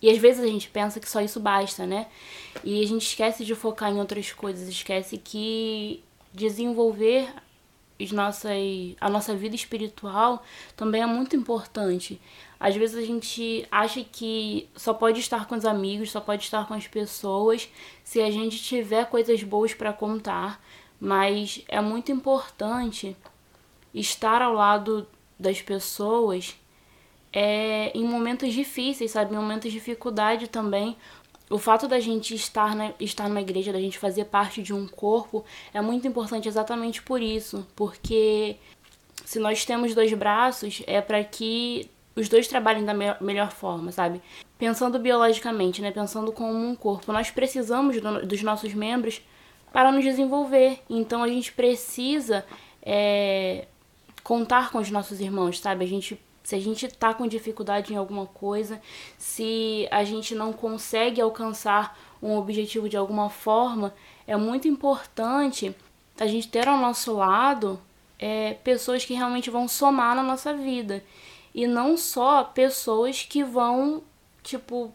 E 0.00 0.10
às 0.10 0.18
vezes 0.18 0.42
a 0.42 0.48
gente 0.48 0.68
pensa 0.68 0.98
que 0.98 1.08
só 1.08 1.20
isso 1.20 1.38
basta, 1.38 1.86
né? 1.86 2.08
E 2.64 2.82
a 2.82 2.86
gente 2.86 3.06
esquece 3.06 3.44
de 3.44 3.54
focar 3.54 3.92
em 3.92 4.00
outras 4.00 4.32
coisas, 4.32 4.68
esquece 4.68 5.18
que 5.18 6.02
desenvolver 6.34 7.32
as 8.00 8.10
nossas, 8.10 8.50
a 9.00 9.08
nossa 9.08 9.36
vida 9.36 9.54
espiritual 9.54 10.42
também 10.76 11.00
é 11.00 11.06
muito 11.06 11.36
importante. 11.36 12.20
Às 12.62 12.76
vezes 12.76 12.96
a 12.96 13.04
gente 13.04 13.66
acha 13.72 14.04
que 14.04 14.68
só 14.76 14.94
pode 14.94 15.18
estar 15.18 15.48
com 15.48 15.56
os 15.56 15.64
amigos, 15.64 16.12
só 16.12 16.20
pode 16.20 16.44
estar 16.44 16.68
com 16.68 16.74
as 16.74 16.86
pessoas 16.86 17.68
se 18.04 18.22
a 18.22 18.30
gente 18.30 18.62
tiver 18.62 19.04
coisas 19.06 19.42
boas 19.42 19.74
para 19.74 19.92
contar, 19.92 20.62
mas 21.00 21.64
é 21.66 21.80
muito 21.80 22.12
importante 22.12 23.16
estar 23.92 24.40
ao 24.40 24.54
lado 24.54 25.08
das 25.36 25.60
pessoas 25.60 26.54
é, 27.32 27.90
em 27.98 28.04
momentos 28.04 28.54
difíceis, 28.54 29.10
sabe? 29.10 29.34
Em 29.34 29.36
momentos 29.36 29.64
de 29.64 29.76
dificuldade 29.76 30.46
também. 30.46 30.96
O 31.50 31.58
fato 31.58 31.88
da 31.88 31.98
gente 31.98 32.32
estar, 32.32 32.76
na, 32.76 32.92
estar 33.00 33.28
numa 33.28 33.40
igreja, 33.40 33.72
da 33.72 33.80
gente 33.80 33.98
fazer 33.98 34.26
parte 34.26 34.62
de 34.62 34.72
um 34.72 34.86
corpo, 34.86 35.44
é 35.74 35.80
muito 35.80 36.06
importante 36.06 36.46
exatamente 36.46 37.02
por 37.02 37.20
isso. 37.20 37.66
Porque 37.74 38.54
se 39.24 39.40
nós 39.40 39.64
temos 39.64 39.96
dois 39.96 40.12
braços, 40.12 40.80
é 40.86 41.00
para 41.00 41.24
que 41.24 41.90
os 42.14 42.28
dois 42.28 42.46
trabalhem 42.46 42.84
da 42.84 42.94
me 42.94 43.06
melhor 43.20 43.50
forma, 43.50 43.90
sabe? 43.90 44.20
Pensando 44.58 44.98
biologicamente, 44.98 45.80
né? 45.80 45.90
Pensando 45.90 46.32
como 46.32 46.52
um 46.52 46.74
corpo. 46.74 47.12
Nós 47.12 47.30
precisamos 47.30 48.00
do, 48.00 48.26
dos 48.26 48.42
nossos 48.42 48.74
membros 48.74 49.22
para 49.72 49.90
nos 49.90 50.04
desenvolver. 50.04 50.80
Então 50.88 51.22
a 51.22 51.28
gente 51.28 51.52
precisa 51.52 52.44
é, 52.82 53.66
contar 54.22 54.70
com 54.70 54.78
os 54.78 54.90
nossos 54.90 55.20
irmãos, 55.20 55.58
sabe? 55.58 55.84
A 55.84 55.88
gente 55.88 56.20
se 56.42 56.56
a 56.56 56.60
gente 56.60 56.86
está 56.86 57.14
com 57.14 57.26
dificuldade 57.26 57.92
em 57.92 57.96
alguma 57.96 58.26
coisa, 58.26 58.80
se 59.16 59.86
a 59.90 60.02
gente 60.02 60.34
não 60.34 60.52
consegue 60.52 61.20
alcançar 61.20 61.96
um 62.20 62.36
objetivo 62.36 62.88
de 62.88 62.96
alguma 62.96 63.30
forma, 63.30 63.94
é 64.26 64.36
muito 64.36 64.66
importante 64.66 65.74
a 66.18 66.26
gente 66.26 66.48
ter 66.48 66.68
ao 66.68 66.78
nosso 66.78 67.14
lado 67.14 67.80
é, 68.18 68.54
pessoas 68.64 69.04
que 69.04 69.14
realmente 69.14 69.50
vão 69.50 69.68
somar 69.68 70.14
na 70.14 70.22
nossa 70.22 70.52
vida. 70.54 71.02
E 71.54 71.66
não 71.66 71.96
só 71.96 72.44
pessoas 72.44 73.22
que 73.22 73.44
vão, 73.44 74.02
tipo, 74.42 74.92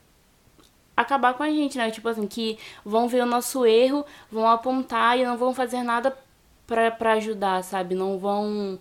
acabar 0.95 1.35
com 1.35 1.43
a 1.43 1.49
gente, 1.49 1.77
né? 1.77 1.91
Tipo 1.91 2.09
assim, 2.09 2.25
que 2.27 2.57
vão 2.83 3.07
ver 3.07 3.21
o 3.21 3.27
nosso 3.27 3.65
erro, 3.65 4.03
vão 4.31 4.49
apontar 4.49 5.19
e 5.19 5.23
não 5.23 5.37
vão 5.37 5.53
fazer 5.53 5.83
nada 5.83 6.17
pra, 6.65 7.13
ajudar, 7.13 7.63
sabe? 7.63 7.93
Não 7.93 8.17
vão 8.17 8.79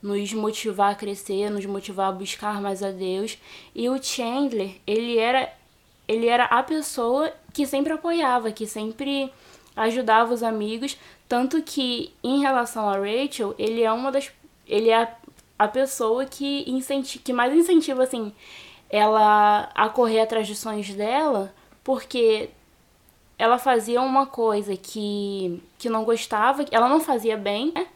nos 0.00 0.32
motivar 0.32 0.92
a 0.92 0.94
crescer, 0.94 1.50
nos 1.50 1.66
motivar 1.66 2.08
a 2.08 2.12
buscar 2.12 2.60
mais 2.60 2.82
a 2.82 2.90
Deus. 2.90 3.38
E 3.74 3.88
o 3.88 4.02
Chandler, 4.02 4.76
ele 4.86 5.18
era 5.18 5.52
ele 6.08 6.28
era 6.28 6.44
a 6.44 6.62
pessoa 6.62 7.32
que 7.52 7.66
sempre 7.66 7.92
apoiava, 7.92 8.52
que 8.52 8.64
sempre 8.64 9.32
ajudava 9.74 10.32
os 10.32 10.42
amigos, 10.42 10.96
tanto 11.28 11.60
que 11.62 12.14
em 12.22 12.40
relação 12.40 12.88
a 12.88 12.96
Rachel, 12.96 13.56
ele 13.58 13.82
é 13.82 13.92
uma 13.92 14.12
das 14.12 14.30
ele 14.68 14.90
é 14.90 15.12
a 15.58 15.68
pessoa 15.68 16.24
que 16.24 16.64
incenti 16.70 17.18
que 17.18 17.32
mais 17.32 17.54
incentiva 17.54 18.02
assim 18.02 18.32
ela 18.90 19.70
a 19.74 19.88
correr 19.88 20.20
atrás 20.20 20.48
dos 20.48 20.58
sonhos 20.58 20.88
dela, 20.94 21.52
porque 21.82 22.50
ela 23.38 23.58
fazia 23.58 24.00
uma 24.00 24.26
coisa 24.26 24.76
que 24.76 25.62
que 25.78 25.88
não 25.88 26.04
gostava, 26.04 26.64
ela 26.70 26.88
não 26.88 27.00
fazia 27.00 27.36
bem, 27.36 27.72
né? 27.74 27.86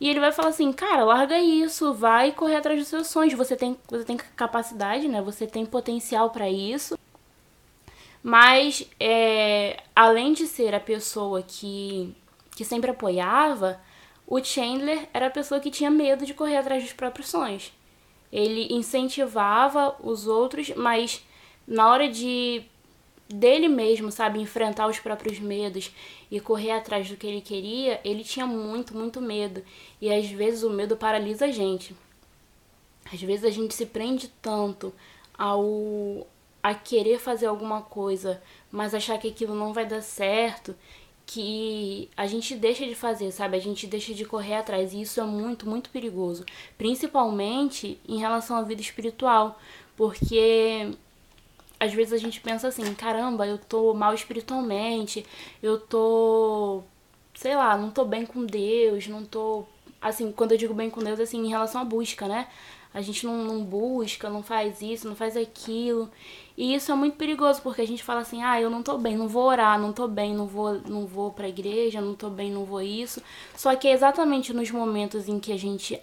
E 0.00 0.08
ele 0.08 0.20
vai 0.20 0.32
falar 0.32 0.48
assim, 0.48 0.72
cara, 0.72 1.04
larga 1.04 1.38
isso, 1.38 1.94
vai 1.94 2.32
correr 2.32 2.56
atrás 2.56 2.78
dos 2.78 2.88
seus 2.88 3.06
sonhos. 3.06 3.34
Você 3.34 3.56
tem, 3.56 3.76
você 3.88 4.04
tem 4.04 4.16
capacidade, 4.16 5.08
né? 5.08 5.22
Você 5.22 5.46
tem 5.46 5.64
potencial 5.64 6.30
para 6.30 6.50
isso. 6.50 6.98
Mas, 8.22 8.88
é, 8.98 9.82
além 9.94 10.32
de 10.32 10.46
ser 10.46 10.74
a 10.74 10.80
pessoa 10.80 11.42
que, 11.42 12.14
que 12.56 12.64
sempre 12.64 12.90
apoiava, 12.90 13.80
o 14.26 14.42
Chandler 14.42 15.08
era 15.12 15.26
a 15.26 15.30
pessoa 15.30 15.60
que 15.60 15.70
tinha 15.70 15.90
medo 15.90 16.24
de 16.24 16.34
correr 16.34 16.56
atrás 16.56 16.82
dos 16.82 16.92
próprios 16.92 17.28
sonhos. 17.28 17.72
Ele 18.32 18.72
incentivava 18.72 19.94
os 20.02 20.26
outros, 20.26 20.70
mas 20.74 21.24
na 21.66 21.88
hora 21.88 22.08
de 22.08 22.64
dele 23.28 23.68
mesmo, 23.68 24.10
sabe, 24.10 24.40
enfrentar 24.40 24.86
os 24.86 24.98
próprios 24.98 25.38
medos 25.38 25.90
e 26.30 26.40
correr 26.40 26.72
atrás 26.72 27.08
do 27.08 27.16
que 27.16 27.26
ele 27.26 27.40
queria, 27.40 28.00
ele 28.04 28.22
tinha 28.22 28.46
muito, 28.46 28.96
muito 28.96 29.20
medo. 29.20 29.62
E 30.00 30.12
às 30.12 30.26
vezes 30.26 30.62
o 30.62 30.70
medo 30.70 30.96
paralisa 30.96 31.46
a 31.46 31.50
gente. 31.50 31.94
Às 33.12 33.20
vezes 33.22 33.44
a 33.44 33.50
gente 33.50 33.74
se 33.74 33.86
prende 33.86 34.28
tanto 34.42 34.92
ao 35.36 36.26
a 36.62 36.74
querer 36.74 37.18
fazer 37.18 37.44
alguma 37.44 37.82
coisa, 37.82 38.42
mas 38.72 38.94
achar 38.94 39.18
que 39.18 39.28
aquilo 39.28 39.54
não 39.54 39.74
vai 39.74 39.84
dar 39.84 40.00
certo, 40.00 40.74
que 41.26 42.08
a 42.16 42.26
gente 42.26 42.54
deixa 42.54 42.86
de 42.86 42.94
fazer, 42.94 43.32
sabe? 43.32 43.56
A 43.56 43.60
gente 43.60 43.86
deixa 43.86 44.14
de 44.14 44.24
correr 44.24 44.54
atrás 44.56 44.92
e 44.92 45.00
isso 45.00 45.20
é 45.20 45.24
muito, 45.24 45.68
muito 45.68 45.90
perigoso, 45.90 46.44
principalmente 46.76 47.98
em 48.06 48.18
relação 48.18 48.56
à 48.56 48.62
vida 48.62 48.80
espiritual, 48.80 49.58
porque 49.96 50.90
às 51.78 51.92
vezes 51.92 52.12
a 52.12 52.18
gente 52.18 52.40
pensa 52.40 52.68
assim, 52.68 52.94
caramba, 52.94 53.46
eu 53.46 53.58
tô 53.58 53.94
mal 53.94 54.14
espiritualmente, 54.14 55.24
eu 55.62 55.78
tô, 55.78 56.82
sei 57.34 57.54
lá, 57.56 57.76
não 57.76 57.90
tô 57.90 58.04
bem 58.04 58.24
com 58.26 58.44
Deus, 58.44 59.06
não 59.06 59.24
tô. 59.24 59.64
Assim, 60.04 60.30
quando 60.30 60.52
eu 60.52 60.58
digo 60.58 60.74
bem 60.74 60.90
com 60.90 61.02
Deus, 61.02 61.18
assim, 61.18 61.38
em 61.38 61.48
relação 61.48 61.80
à 61.80 61.84
busca, 61.84 62.28
né? 62.28 62.46
A 62.92 63.00
gente 63.00 63.24
não, 63.26 63.42
não 63.42 63.64
busca, 63.64 64.28
não 64.28 64.42
faz 64.42 64.82
isso, 64.82 65.08
não 65.08 65.16
faz 65.16 65.34
aquilo. 65.34 66.10
E 66.56 66.74
isso 66.74 66.92
é 66.92 66.94
muito 66.94 67.16
perigoso, 67.16 67.62
porque 67.62 67.80
a 67.80 67.86
gente 67.86 68.04
fala 68.04 68.20
assim, 68.20 68.42
ah, 68.42 68.60
eu 68.60 68.68
não 68.68 68.82
tô 68.82 68.98
bem, 68.98 69.16
não 69.16 69.26
vou 69.26 69.44
orar, 69.44 69.80
não 69.80 69.92
tô 69.94 70.06
bem, 70.06 70.34
não 70.34 70.46
vou, 70.46 70.74
não 70.82 71.06
vou 71.06 71.32
pra 71.32 71.48
igreja, 71.48 72.02
não 72.02 72.14
tô 72.14 72.28
bem, 72.28 72.52
não 72.52 72.66
vou 72.66 72.82
isso. 72.82 73.22
Só 73.56 73.74
que 73.74 73.88
é 73.88 73.92
exatamente 73.92 74.52
nos 74.52 74.70
momentos 74.70 75.26
em 75.26 75.40
que 75.40 75.52
a 75.52 75.58
gente 75.58 75.98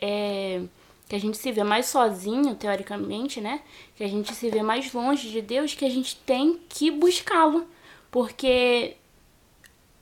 é 0.00 0.62
que 1.08 1.14
a 1.14 1.20
gente 1.20 1.36
se 1.36 1.52
vê 1.52 1.62
mais 1.62 1.86
sozinho, 1.86 2.54
teoricamente, 2.56 3.40
né? 3.40 3.60
Que 3.94 4.02
a 4.02 4.08
gente 4.08 4.34
se 4.34 4.50
vê 4.50 4.62
mais 4.62 4.92
longe 4.92 5.30
de 5.30 5.40
Deus, 5.40 5.74
que 5.74 5.84
a 5.84 5.90
gente 5.90 6.16
tem 6.16 6.58
que 6.68 6.90
buscá-lo. 6.90 7.66
Porque 8.10 8.96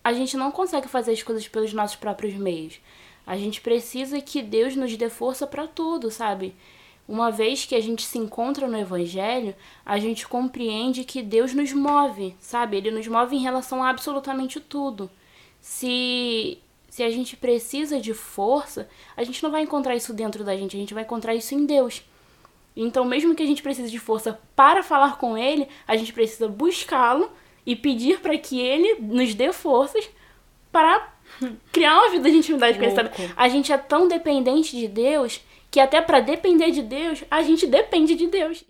a 0.03 0.13
gente 0.13 0.37
não 0.37 0.51
consegue 0.51 0.89
fazer 0.89 1.13
as 1.13 1.23
coisas 1.23 1.47
pelos 1.49 1.73
nossos 1.73 1.97
próprios 1.97 2.35
meios. 2.35 2.79
A 3.27 3.37
gente 3.37 3.61
precisa 3.61 4.21
que 4.21 4.43
Deus 4.43 4.77
nos 4.77 4.97
dê 4.97 5.09
força 5.09 5.47
para 5.47 5.67
tudo, 5.67 6.11
sabe? 6.11 6.55
Uma 7.07 7.31
vez 7.31 7.65
que 7.65 7.75
a 7.75 7.81
gente 7.81 8.03
se 8.03 8.19
encontra 8.19 8.67
no 8.67 8.79
Evangelho, 8.79 9.55
a 9.85 9.99
gente 9.99 10.27
compreende 10.27 11.05
que 11.05 11.23
Deus 11.23 11.53
nos 11.53 11.73
move, 11.73 12.35
sabe? 12.41 12.79
Ele 12.79 12.91
nos 12.91 13.07
move 13.07 13.37
em 13.37 13.43
relação 13.43 13.83
a 13.83 13.91
absolutamente 13.91 14.59
tudo. 14.61 15.11
Se 15.61 16.59
se 16.95 17.03
a 17.03 17.11
gente 17.11 17.37
precisa 17.37 18.01
de 18.01 18.15
força, 18.15 18.89
a 19.17 19.25
gente 19.25 19.43
não 19.43 19.51
vai 19.51 19.63
encontrar 19.63 19.97
isso 19.97 20.13
dentro 20.15 20.45
da 20.45 20.57
gente, 20.57 20.77
a 20.77 20.79
gente 20.79 20.95
vai 20.95 21.03
encontrar 21.03 21.35
isso 21.35 21.53
em 21.53 21.67
Deus. 21.67 22.05
Então, 22.77 23.05
mesmo 23.05 23.35
que 23.35 23.43
a 23.43 23.47
gente 23.47 23.65
precise 23.65 23.91
de 23.91 23.99
força 23.99 24.41
para 24.55 24.81
falar 24.81 25.19
com 25.19 25.37
Ele, 25.37 25.67
a 25.89 25.97
gente 25.97 26.13
precisa 26.13 26.47
buscá-lo 26.47 27.33
e 27.67 27.75
pedir 27.75 28.21
para 28.21 28.39
que 28.39 28.61
Ele 28.61 29.01
nos 29.01 29.35
dê 29.35 29.53
forças 29.53 30.09
para 30.71 31.14
criar 31.73 31.99
uma 31.99 32.11
vida 32.11 32.31
de 32.31 32.39
intimidade 32.39 32.79
com 32.79 32.85
Ele. 32.85 32.95
Sabe? 32.95 33.11
A 33.37 33.49
gente 33.49 33.73
é 33.73 33.79
tão 33.79 34.09
dependente 34.09 34.77
de 34.77 34.89
Deus 34.89 35.41
que 35.71 35.81
até 35.81 36.01
para 36.01 36.21
depender 36.21 36.71
de 36.71 36.83
Deus, 36.83 37.25
a 37.31 37.43
gente 37.43 37.67
depende 37.67 38.15
de 38.15 38.29
Deus. 38.29 38.65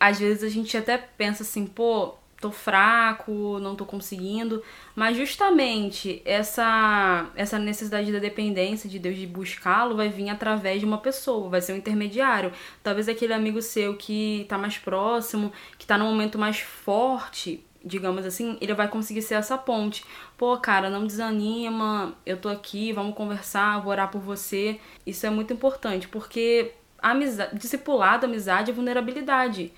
às 0.00 0.18
vezes 0.18 0.42
a 0.42 0.48
gente 0.48 0.74
até 0.76 0.96
pensa 0.96 1.42
assim, 1.42 1.66
pô, 1.66 2.14
tô 2.40 2.50
fraco, 2.50 3.58
não 3.60 3.76
tô 3.76 3.84
conseguindo, 3.84 4.62
mas 4.96 5.16
justamente 5.16 6.22
essa 6.24 7.28
essa 7.36 7.58
necessidade 7.58 8.10
da 8.10 8.18
dependência 8.18 8.88
de 8.88 8.98
Deus 8.98 9.16
de 9.16 9.26
buscá-lo 9.26 9.96
vai 9.96 10.08
vir 10.08 10.30
através 10.30 10.80
de 10.80 10.86
uma 10.86 10.98
pessoa, 10.98 11.50
vai 11.50 11.60
ser 11.60 11.74
um 11.74 11.76
intermediário. 11.76 12.52
Talvez 12.82 13.08
aquele 13.08 13.34
amigo 13.34 13.60
seu 13.60 13.96
que 13.96 14.46
tá 14.48 14.56
mais 14.56 14.78
próximo, 14.78 15.52
que 15.78 15.86
tá 15.86 15.98
num 15.98 16.06
momento 16.06 16.38
mais 16.38 16.60
forte, 16.60 17.62
digamos 17.84 18.24
assim, 18.24 18.56
ele 18.60 18.74
vai 18.74 18.88
conseguir 18.88 19.22
ser 19.22 19.34
essa 19.34 19.58
ponte. 19.58 20.04
Pô, 20.36 20.56
cara, 20.58 20.88
não 20.88 21.06
desanima, 21.06 22.14
eu 22.24 22.38
tô 22.38 22.48
aqui, 22.48 22.92
vamos 22.92 23.14
conversar, 23.14 23.80
vou 23.80 23.90
orar 23.90 24.10
por 24.10 24.20
você. 24.20 24.80
Isso 25.06 25.26
é 25.26 25.30
muito 25.30 25.52
importante, 25.52 26.08
porque 26.08 26.72
amizade, 27.02 27.58
discipulado, 27.58 28.26
amizade 28.26 28.70
é 28.70 28.74
vulnerabilidade. 28.74 29.72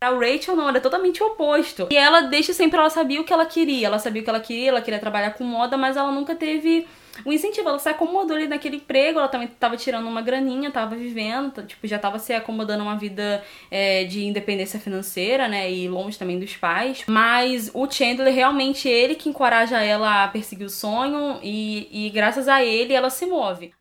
A 0.00 0.10
Rachel 0.10 0.54
não, 0.54 0.68
ela 0.68 0.78
é 0.78 0.80
totalmente 0.80 1.22
o 1.22 1.26
oposto. 1.26 1.88
E 1.90 1.96
ela 1.96 2.20
desde 2.20 2.54
sempre 2.54 2.78
ela 2.78 2.88
sabia 2.88 3.20
o 3.20 3.24
que 3.24 3.32
ela 3.32 3.44
queria. 3.44 3.88
Ela 3.88 3.98
sabia 3.98 4.22
o 4.22 4.24
que 4.24 4.30
ela 4.30 4.40
queria, 4.40 4.68
ela 4.68 4.80
queria 4.80 5.00
trabalhar 5.00 5.32
com 5.32 5.42
moda, 5.42 5.76
mas 5.76 5.96
ela 5.96 6.12
nunca 6.12 6.36
teve 6.36 6.86
o 7.24 7.32
incentivo. 7.32 7.68
Ela 7.68 7.80
se 7.80 7.88
acomodou 7.88 8.36
ali 8.36 8.46
naquele 8.46 8.76
emprego, 8.76 9.18
ela 9.18 9.26
também 9.26 9.48
tava 9.48 9.76
tirando 9.76 10.06
uma 10.06 10.22
graninha, 10.22 10.70
tava 10.70 10.94
vivendo, 10.94 11.64
tipo, 11.64 11.84
já 11.86 11.98
tava 11.98 12.20
se 12.20 12.32
acomodando 12.32 12.84
uma 12.84 12.96
vida 12.96 13.42
é, 13.72 14.04
de 14.04 14.24
independência 14.24 14.78
financeira, 14.78 15.48
né? 15.48 15.70
E 15.70 15.88
longe 15.88 16.16
também 16.16 16.38
dos 16.38 16.56
pais. 16.56 17.02
Mas 17.08 17.68
o 17.74 17.90
Chandler 17.90 18.32
realmente 18.32 18.88
ele 18.88 19.16
que 19.16 19.28
encoraja 19.28 19.82
ela 19.82 20.24
a 20.24 20.28
perseguir 20.28 20.66
o 20.66 20.70
sonho 20.70 21.40
e, 21.42 22.06
e 22.06 22.10
graças 22.10 22.46
a 22.46 22.64
ele 22.64 22.94
ela 22.94 23.10
se 23.10 23.26
move. 23.26 23.72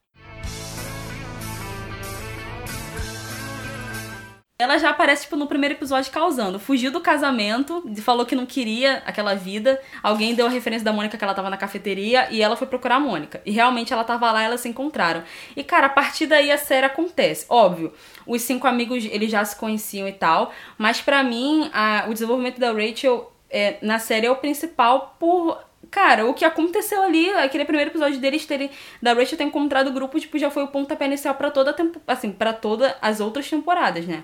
Ela 4.59 4.79
já 4.79 4.89
aparece, 4.89 5.23
tipo, 5.23 5.35
no 5.35 5.45
primeiro 5.45 5.75
episódio 5.75 6.11
causando. 6.11 6.59
Fugiu 6.59 6.91
do 6.91 6.99
casamento, 6.99 7.83
falou 8.01 8.25
que 8.25 8.35
não 8.35 8.47
queria 8.47 9.03
aquela 9.05 9.35
vida. 9.35 9.79
Alguém 10.01 10.33
deu 10.33 10.47
a 10.47 10.49
referência 10.49 10.83
da 10.83 10.91
Mônica 10.91 11.15
que 11.15 11.23
ela 11.23 11.35
tava 11.35 11.47
na 11.47 11.57
cafeteria 11.57 12.27
e 12.31 12.41
ela 12.41 12.55
foi 12.55 12.65
procurar 12.65 12.95
a 12.95 12.99
Mônica. 12.99 13.39
E 13.45 13.51
realmente 13.51 13.93
ela 13.93 14.03
tava 14.03 14.31
lá 14.31 14.41
elas 14.41 14.61
se 14.61 14.67
encontraram. 14.67 15.21
E, 15.55 15.63
cara, 15.63 15.85
a 15.85 15.89
partir 15.89 16.25
daí 16.25 16.51
a 16.51 16.57
série 16.57 16.87
acontece. 16.87 17.45
Óbvio, 17.47 17.93
os 18.25 18.41
cinco 18.41 18.65
amigos, 18.65 19.05
eles 19.05 19.29
já 19.29 19.45
se 19.45 19.55
conheciam 19.55 20.07
e 20.07 20.13
tal. 20.13 20.51
Mas 20.75 21.01
para 21.01 21.21
mim, 21.23 21.69
a, 21.71 22.05
o 22.07 22.13
desenvolvimento 22.13 22.59
da 22.59 22.71
Rachel 22.71 23.31
é, 23.51 23.77
na 23.83 23.99
série 23.99 24.25
é 24.25 24.31
o 24.31 24.37
principal 24.37 25.15
por 25.19 25.66
Cara, 25.89 26.25
o 26.25 26.33
que 26.33 26.43
aconteceu 26.43 27.01
ali, 27.01 27.29
aquele 27.31 27.65
primeiro 27.65 27.89
episódio 27.91 28.19
deles 28.19 28.45
terem. 28.45 28.69
Da 29.01 29.13
Rachel 29.13 29.37
ter 29.37 29.43
encontrado 29.43 29.87
o 29.87 29.93
grupo, 29.93 30.19
tipo, 30.19 30.37
já 30.37 30.49
foi 30.49 30.63
o 30.63 30.67
pontapé 30.67 31.05
inicial 31.05 31.35
para 31.35 31.49
toda 31.49 31.73
tempo, 31.73 32.01
assim, 32.07 32.31
para 32.31 32.53
todas 32.53 32.93
as 33.01 33.19
outras 33.19 33.49
temporadas, 33.49 34.05
né? 34.05 34.23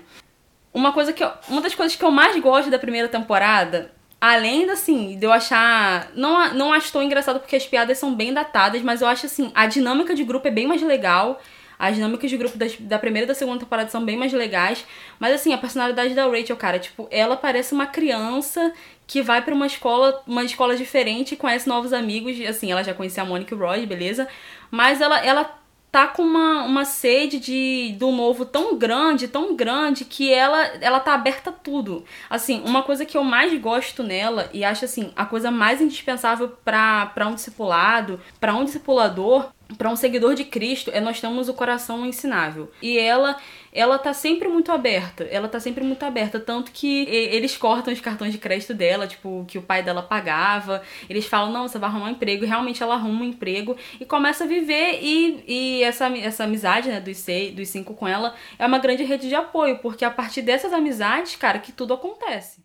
Uma 0.72 0.92
coisa 0.92 1.12
que 1.12 1.22
eu, 1.22 1.30
uma 1.48 1.60
das 1.60 1.74
coisas 1.74 1.96
que 1.96 2.04
eu 2.04 2.10
mais 2.10 2.38
gosto 2.40 2.70
da 2.70 2.78
primeira 2.78 3.08
temporada, 3.08 3.92
além 4.20 4.68
assim, 4.70 5.18
de 5.18 5.24
eu 5.24 5.32
achar, 5.32 6.10
não 6.14 6.54
não 6.54 6.72
acho 6.72 6.92
tão 6.92 7.02
engraçado 7.02 7.38
porque 7.38 7.56
as 7.56 7.66
piadas 7.66 7.98
são 7.98 8.14
bem 8.14 8.32
datadas, 8.32 8.82
mas 8.82 9.00
eu 9.00 9.06
acho 9.06 9.26
assim, 9.26 9.52
a 9.54 9.66
dinâmica 9.66 10.14
de 10.14 10.24
grupo 10.24 10.48
é 10.48 10.50
bem 10.50 10.66
mais 10.66 10.82
legal. 10.82 11.40
As 11.88 11.94
dinâmicas 11.94 12.30
de 12.30 12.36
grupo 12.36 12.56
das, 12.56 12.76
da 12.78 12.98
primeira 12.98 13.24
e 13.24 13.28
da 13.28 13.34
segunda 13.34 13.60
temporada 13.60 13.90
são 13.90 14.04
bem 14.04 14.16
mais 14.16 14.32
legais. 14.32 14.84
Mas 15.18 15.34
assim, 15.34 15.52
a 15.52 15.58
personalidade 15.58 16.14
da 16.14 16.26
Rachel, 16.26 16.56
cara, 16.56 16.78
tipo, 16.78 17.08
ela 17.10 17.36
parece 17.36 17.74
uma 17.74 17.86
criança 17.86 18.72
que 19.06 19.20
vai 19.22 19.42
para 19.42 19.54
uma 19.54 19.66
escola, 19.66 20.22
uma 20.26 20.44
escola 20.44 20.76
diferente, 20.76 21.36
conhece 21.36 21.68
novos 21.68 21.92
amigos. 21.92 22.40
Assim, 22.40 22.72
ela 22.72 22.82
já 22.82 22.94
conhecia 22.94 23.22
a 23.22 23.26
Mônica 23.26 23.54
e 23.54 23.58
o 23.58 23.60
Roy, 23.60 23.86
beleza? 23.86 24.26
Mas 24.70 25.00
ela, 25.00 25.24
ela 25.24 25.63
tá 25.94 26.08
com 26.08 26.22
uma, 26.22 26.64
uma 26.64 26.84
sede 26.84 27.38
de 27.38 27.94
do 27.96 28.10
novo 28.10 28.44
tão 28.44 28.76
grande, 28.76 29.28
tão 29.28 29.54
grande, 29.54 30.04
que 30.04 30.34
ela, 30.34 30.60
ela 30.80 30.98
tá 30.98 31.14
aberta 31.14 31.50
a 31.50 31.52
tudo. 31.52 32.04
Assim, 32.28 32.60
uma 32.66 32.82
coisa 32.82 33.04
que 33.04 33.16
eu 33.16 33.22
mais 33.22 33.56
gosto 33.60 34.02
nela, 34.02 34.50
e 34.52 34.64
acho 34.64 34.84
assim, 34.84 35.12
a 35.14 35.24
coisa 35.24 35.52
mais 35.52 35.80
indispensável 35.80 36.48
para 36.64 37.28
um 37.28 37.36
discipulado, 37.36 38.20
para 38.40 38.52
um 38.56 38.64
discipulador, 38.64 39.50
para 39.78 39.88
um 39.88 39.94
seguidor 39.94 40.34
de 40.34 40.44
Cristo 40.44 40.90
é 40.92 41.00
nós 41.00 41.20
temos 41.20 41.48
o 41.48 41.54
coração 41.54 42.04
ensinável. 42.04 42.72
E 42.82 42.98
ela 42.98 43.36
ela 43.74 43.98
tá 43.98 44.14
sempre 44.14 44.48
muito 44.48 44.70
aberta. 44.72 45.24
Ela 45.24 45.48
tá 45.48 45.58
sempre 45.60 45.84
muito 45.84 46.02
aberta, 46.04 46.38
tanto 46.38 46.70
que 46.72 47.04
eles 47.08 47.56
cortam 47.56 47.92
os 47.92 48.00
cartões 48.00 48.32
de 48.32 48.38
crédito 48.38 48.72
dela, 48.72 49.06
tipo, 49.06 49.44
que 49.48 49.58
o 49.58 49.62
pai 49.62 49.82
dela 49.82 50.02
pagava. 50.02 50.82
Eles 51.10 51.26
falam: 51.26 51.52
"Não, 51.52 51.68
você 51.68 51.78
vai 51.78 51.90
arrumar 51.90 52.06
um 52.06 52.10
emprego". 52.10 52.44
E 52.44 52.46
realmente 52.48 52.82
ela 52.82 52.94
arruma 52.94 53.22
um 53.22 53.24
emprego 53.24 53.76
e 54.00 54.04
começa 54.04 54.44
a 54.44 54.46
viver 54.46 55.00
e, 55.02 55.44
e 55.46 55.82
essa, 55.82 56.06
essa 56.16 56.44
amizade, 56.44 56.88
né, 56.88 57.00
dos 57.00 57.16
seis, 57.18 57.54
dos 57.54 57.68
cinco 57.68 57.94
com 57.94 58.06
ela 58.06 58.34
é 58.58 58.66
uma 58.66 58.78
grande 58.78 59.02
rede 59.04 59.28
de 59.28 59.34
apoio, 59.34 59.78
porque 59.78 60.04
a 60.04 60.10
partir 60.10 60.42
dessas 60.42 60.72
amizades, 60.72 61.36
cara, 61.36 61.58
que 61.58 61.72
tudo 61.72 61.94
acontece. 61.94 62.62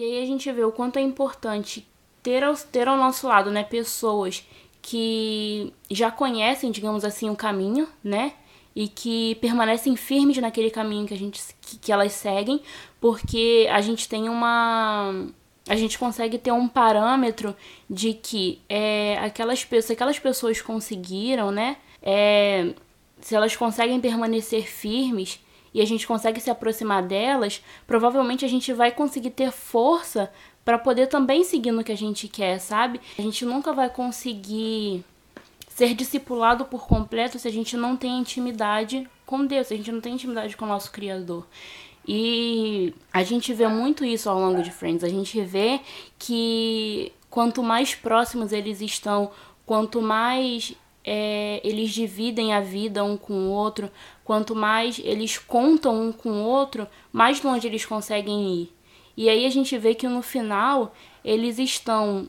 E 0.00 0.02
aí 0.02 0.22
a 0.22 0.26
gente 0.26 0.50
vê 0.50 0.64
o 0.64 0.72
quanto 0.72 0.98
é 0.98 1.02
importante 1.02 1.86
ter 2.22 2.42
ao, 2.42 2.56
ter 2.56 2.88
ao 2.88 2.96
nosso 2.96 3.28
lado, 3.28 3.50
né, 3.50 3.62
pessoas 3.62 4.48
que 4.80 5.74
já 5.90 6.10
conhecem, 6.10 6.70
digamos 6.70 7.04
assim, 7.04 7.28
o 7.28 7.36
caminho, 7.36 7.86
né? 8.02 8.32
E 8.74 8.88
que 8.88 9.34
permanecem 9.42 9.94
firmes 9.96 10.38
naquele 10.38 10.70
caminho 10.70 11.06
que 11.06 11.12
a 11.12 11.18
gente 11.18 11.38
que, 11.60 11.76
que 11.76 11.92
elas 11.92 12.12
seguem, 12.12 12.62
porque 12.98 13.68
a 13.70 13.82
gente 13.82 14.08
tem 14.08 14.26
uma 14.30 15.26
a 15.68 15.76
gente 15.76 15.98
consegue 15.98 16.38
ter 16.38 16.50
um 16.50 16.66
parâmetro 16.66 17.54
de 17.88 18.14
que 18.14 18.62
é, 18.70 19.18
aquelas 19.18 19.66
pessoas, 19.66 19.90
aquelas 19.90 20.18
pessoas 20.18 20.62
conseguiram, 20.62 21.50
né? 21.50 21.76
É, 22.02 22.72
se 23.20 23.34
elas 23.34 23.54
conseguem 23.54 24.00
permanecer 24.00 24.66
firmes, 24.66 25.40
e 25.72 25.80
a 25.80 25.84
gente 25.84 26.06
consegue 26.06 26.40
se 26.40 26.50
aproximar 26.50 27.02
delas, 27.02 27.62
provavelmente 27.86 28.44
a 28.44 28.48
gente 28.48 28.72
vai 28.72 28.90
conseguir 28.90 29.30
ter 29.30 29.50
força 29.50 30.30
para 30.64 30.78
poder 30.78 31.06
também 31.06 31.44
seguir 31.44 31.72
no 31.72 31.84
que 31.84 31.92
a 31.92 31.96
gente 31.96 32.28
quer, 32.28 32.58
sabe? 32.58 33.00
A 33.18 33.22
gente 33.22 33.44
nunca 33.44 33.72
vai 33.72 33.88
conseguir 33.88 35.04
ser 35.68 35.94
discipulado 35.94 36.64
por 36.64 36.86
completo 36.86 37.38
se 37.38 37.48
a 37.48 37.52
gente 37.52 37.76
não 37.76 37.96
tem 37.96 38.18
intimidade 38.18 39.08
com 39.24 39.46
Deus, 39.46 39.68
se 39.68 39.74
a 39.74 39.76
gente 39.76 39.92
não 39.92 40.00
tem 40.00 40.14
intimidade 40.14 40.56
com 40.56 40.64
o 40.64 40.68
nosso 40.68 40.90
Criador. 40.90 41.46
E 42.06 42.92
a 43.12 43.22
gente 43.22 43.52
vê 43.52 43.68
muito 43.68 44.04
isso 44.04 44.28
ao 44.28 44.38
longo 44.38 44.62
de 44.62 44.70
Friends. 44.70 45.04
A 45.04 45.08
gente 45.08 45.40
vê 45.42 45.80
que 46.18 47.12
quanto 47.30 47.62
mais 47.62 47.94
próximos 47.94 48.52
eles 48.52 48.80
estão, 48.80 49.30
quanto 49.64 50.02
mais 50.02 50.74
é, 51.04 51.60
eles 51.64 51.90
dividem 51.90 52.52
a 52.52 52.60
vida 52.60 53.04
um 53.04 53.16
com 53.16 53.32
o 53.32 53.50
outro, 53.50 53.90
quanto 54.30 54.54
mais 54.54 55.00
eles 55.02 55.38
contam 55.38 56.00
um 56.00 56.12
com 56.12 56.30
o 56.30 56.44
outro, 56.44 56.86
mais 57.10 57.42
longe 57.42 57.66
eles 57.66 57.84
conseguem 57.84 58.60
ir. 58.60 58.72
E 59.16 59.28
aí 59.28 59.44
a 59.44 59.50
gente 59.50 59.76
vê 59.76 59.92
que 59.92 60.06
no 60.06 60.22
final 60.22 60.94
eles 61.24 61.58
estão 61.58 62.28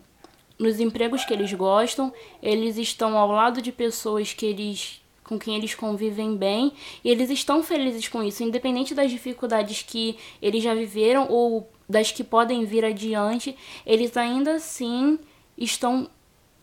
nos 0.58 0.80
empregos 0.80 1.24
que 1.24 1.32
eles 1.32 1.54
gostam, 1.54 2.12
eles 2.42 2.78
estão 2.78 3.16
ao 3.16 3.28
lado 3.28 3.62
de 3.62 3.72
pessoas 3.72 4.34
que 4.34 4.48
eles 4.48 5.00
com 5.24 5.38
quem 5.38 5.56
eles 5.56 5.76
convivem 5.76 6.36
bem, 6.36 6.74
e 7.04 7.10
eles 7.12 7.30
estão 7.30 7.62
felizes 7.62 8.08
com 8.08 8.24
isso, 8.24 8.44
independente 8.44 8.96
das 8.96 9.12
dificuldades 9.12 9.84
que 9.84 10.18
eles 10.42 10.64
já 10.64 10.74
viveram 10.74 11.28
ou 11.30 11.70
das 11.88 12.12
que 12.12 12.24
podem 12.24 12.66
vir 12.66 12.84
adiante, 12.84 13.56
eles 13.86 14.18
ainda 14.18 14.56
assim 14.56 15.20
estão 15.56 16.10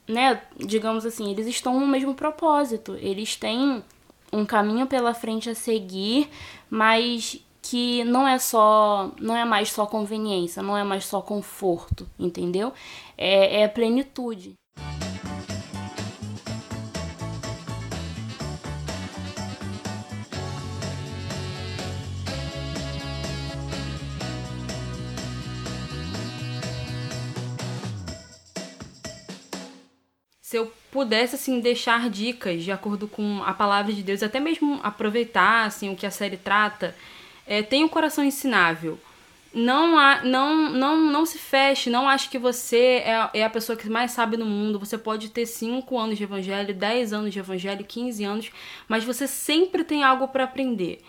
né, 0.09 0.42
digamos 0.57 1.07
assim, 1.07 1.31
eles 1.31 1.46
estão 1.46 1.79
no 1.79 1.87
mesmo 1.87 2.14
propósito. 2.14 2.96
Eles 3.01 3.37
têm 3.37 3.85
um 4.33 4.45
caminho 4.45 4.87
pela 4.87 5.14
frente 5.14 5.51
a 5.51 5.55
seguir, 5.55 6.29
mas 6.71 7.41
que 7.62 8.05
não 8.05 8.27
é 8.27 8.38
só, 8.38 9.11
não 9.21 9.37
é 9.37 9.45
mais 9.45 9.71
só 9.71 9.87
conveniência, 9.87 10.62
não 10.62 10.77
é 10.77 10.85
mais 10.85 11.05
só 11.05 11.21
conforto, 11.21 12.09
entendeu? 12.19 12.73
É, 13.17 13.62
é 13.62 13.69
plenitude. 13.69 14.55
Se 30.49 30.57
eu 30.57 30.73
pudesse 30.91 31.35
assim 31.35 31.61
deixar 31.61 32.09
dicas 32.09 32.65
de 32.65 32.73
acordo 32.73 33.07
com 33.07 33.43
a 33.45 33.53
palavra 33.53 33.93
de 33.93 34.03
Deus, 34.03 34.23
até 34.23 34.41
mesmo 34.41 34.81
aproveitar 34.83 35.67
assim 35.67 35.93
o 35.93 35.95
que 35.95 36.07
a 36.07 36.11
série 36.11 36.39
trata, 36.39 36.97
é, 37.47 37.61
tenha 37.63 37.85
um 37.85 37.89
coração 37.89 38.25
ensinável. 38.25 38.99
Não, 39.53 39.99
há, 39.99 40.23
não, 40.23 40.71
não, 40.71 40.97
não 40.97 41.27
se 41.27 41.37
feche, 41.37 41.91
não 41.91 42.09
ache 42.09 42.31
que 42.31 42.39
você 42.39 43.03
é, 43.05 43.29
é 43.35 43.45
a 43.45 43.51
pessoa 43.51 43.77
que 43.77 43.91
mais 43.91 44.13
sabe 44.13 44.39
no 44.39 44.47
mundo. 44.47 44.79
Você 44.79 44.97
pode 44.97 45.29
ter 45.29 45.45
5 45.45 45.99
anos 45.99 46.17
de 46.17 46.25
evangelho, 46.25 46.73
10 46.73 47.13
anos 47.13 47.31
de 47.31 47.39
evangelho, 47.39 47.85
15 47.85 48.25
anos, 48.25 48.51
mas 48.89 49.05
você 49.05 49.27
sempre 49.27 49.85
tem 49.85 50.03
algo 50.03 50.29
para 50.29 50.45
aprender. 50.45 51.03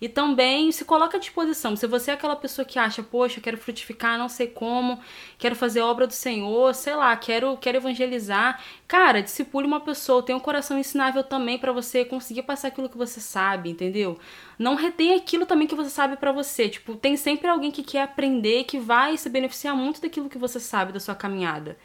E 0.00 0.08
também 0.08 0.70
se 0.72 0.84
coloca 0.84 1.16
à 1.16 1.20
disposição. 1.20 1.76
Se 1.76 1.86
você 1.86 2.10
é 2.10 2.14
aquela 2.14 2.36
pessoa 2.36 2.64
que 2.64 2.78
acha, 2.78 3.02
poxa, 3.02 3.40
quero 3.40 3.56
frutificar, 3.56 4.18
não 4.18 4.28
sei 4.28 4.46
como, 4.46 5.00
quero 5.38 5.54
fazer 5.54 5.80
obra 5.80 6.06
do 6.06 6.12
Senhor, 6.12 6.74
sei 6.74 6.94
lá, 6.94 7.16
quero, 7.16 7.56
quero 7.56 7.78
evangelizar. 7.78 8.62
Cara, 8.86 9.22
discipule 9.22 9.66
uma 9.66 9.80
pessoa, 9.80 10.22
tenha 10.22 10.36
um 10.36 10.40
coração 10.40 10.78
ensinável 10.78 11.22
também 11.24 11.58
para 11.58 11.72
você 11.72 12.04
conseguir 12.04 12.42
passar 12.42 12.68
aquilo 12.68 12.88
que 12.88 12.98
você 12.98 13.20
sabe, 13.20 13.70
entendeu? 13.70 14.18
Não 14.58 14.74
retém 14.74 15.14
aquilo 15.14 15.46
também 15.46 15.66
que 15.66 15.74
você 15.74 15.90
sabe 15.90 16.16
para 16.16 16.32
você. 16.32 16.68
Tipo, 16.68 16.96
tem 16.96 17.16
sempre 17.16 17.48
alguém 17.48 17.70
que 17.70 17.82
quer 17.82 18.02
aprender, 18.02 18.64
que 18.64 18.78
vai 18.78 19.16
se 19.16 19.28
beneficiar 19.28 19.76
muito 19.76 20.00
daquilo 20.00 20.28
que 20.28 20.38
você 20.38 20.60
sabe 20.60 20.92
da 20.92 21.00
sua 21.00 21.14
caminhada. 21.14 21.76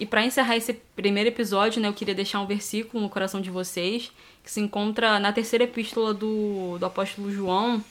E 0.00 0.06
para 0.06 0.24
encerrar 0.24 0.56
esse 0.56 0.72
primeiro 0.96 1.28
episódio, 1.28 1.78
né, 1.78 1.86
eu 1.86 1.92
queria 1.92 2.14
deixar 2.14 2.40
um 2.40 2.46
versículo 2.46 3.02
no 3.02 3.10
coração 3.10 3.38
de 3.38 3.50
vocês, 3.50 4.10
que 4.42 4.50
se 4.50 4.58
encontra 4.58 5.20
na 5.20 5.30
terceira 5.30 5.64
epístola 5.64 6.14
do, 6.14 6.78
do 6.78 6.86
apóstolo 6.86 7.30
João. 7.30 7.84